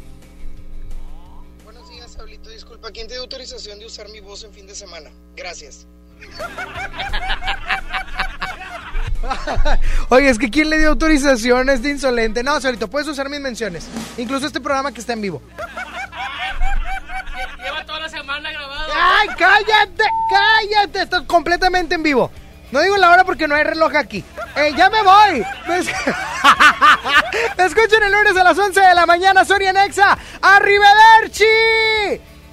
[2.78, 5.10] Disculpa, ¿quién te dio autorización de usar mi voz en fin de semana?
[5.34, 5.84] Gracias.
[10.10, 12.44] Oye, es que ¿quién le dio autorización a este insolente?
[12.44, 13.88] No, Saulito, puedes usar mis menciones.
[14.16, 15.42] Incluso este programa que está en vivo.
[17.64, 18.92] Lleva toda la semana grabado.
[18.94, 20.04] ¡Ay, cállate!
[20.30, 21.02] ¡Cállate!
[21.02, 22.30] Estás completamente en vivo.
[22.70, 24.24] No digo la hora porque no hay reloj aquí.
[24.54, 25.44] ¡Eh, ya me voy!
[25.66, 25.88] Me, es-
[27.58, 30.16] Me escuchan el lunes a las 11 de la mañana, Sonia Nexa.
[30.40, 31.44] ¡Arrivederci!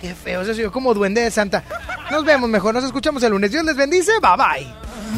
[0.02, 1.64] Qué feo, se oyó como duende de Santa.
[2.12, 3.52] Nos vemos mejor, nos escuchamos el lunes.
[3.52, 4.68] Dios les bendice, bye bye.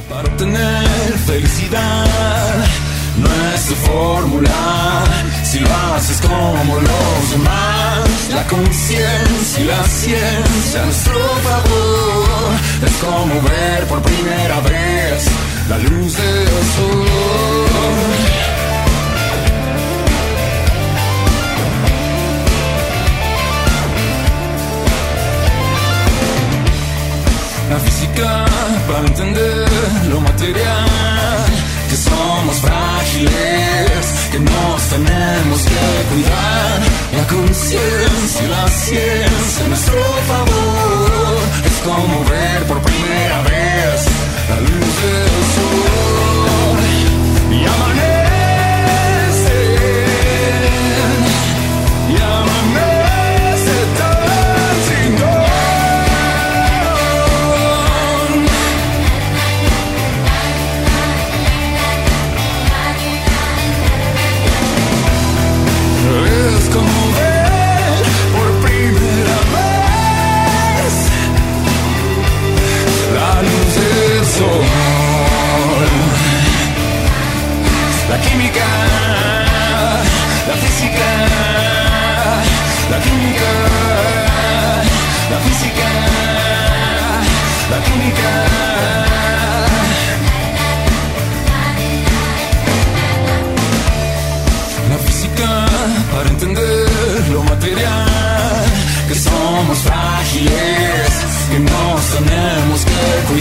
[0.10, 0.88] Para obtener
[1.26, 2.66] felicidad
[3.18, 5.04] no es tu fórmula.
[5.44, 12.54] Si lo haces como los demás, la conciencia y la ciencia a nuestro favor.
[12.86, 15.26] Es como ver por primera vez
[15.70, 18.27] la luz del sol.
[28.88, 29.66] Para entender
[30.10, 31.46] lo material,
[31.90, 36.80] que somos frágiles, que nos tenemos que cuidar.
[37.18, 44.06] La conciencia y la ciencia a nuestro favor es como ver por primera vez
[44.50, 45.47] la luz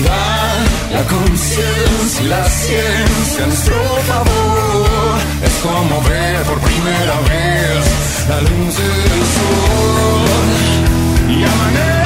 [0.04, 3.74] La conciencia y la ciencia nuestro
[4.06, 5.18] favor.
[5.42, 10.26] Es como ver por primera vez la luz del sol.
[11.28, 12.05] Y amanece,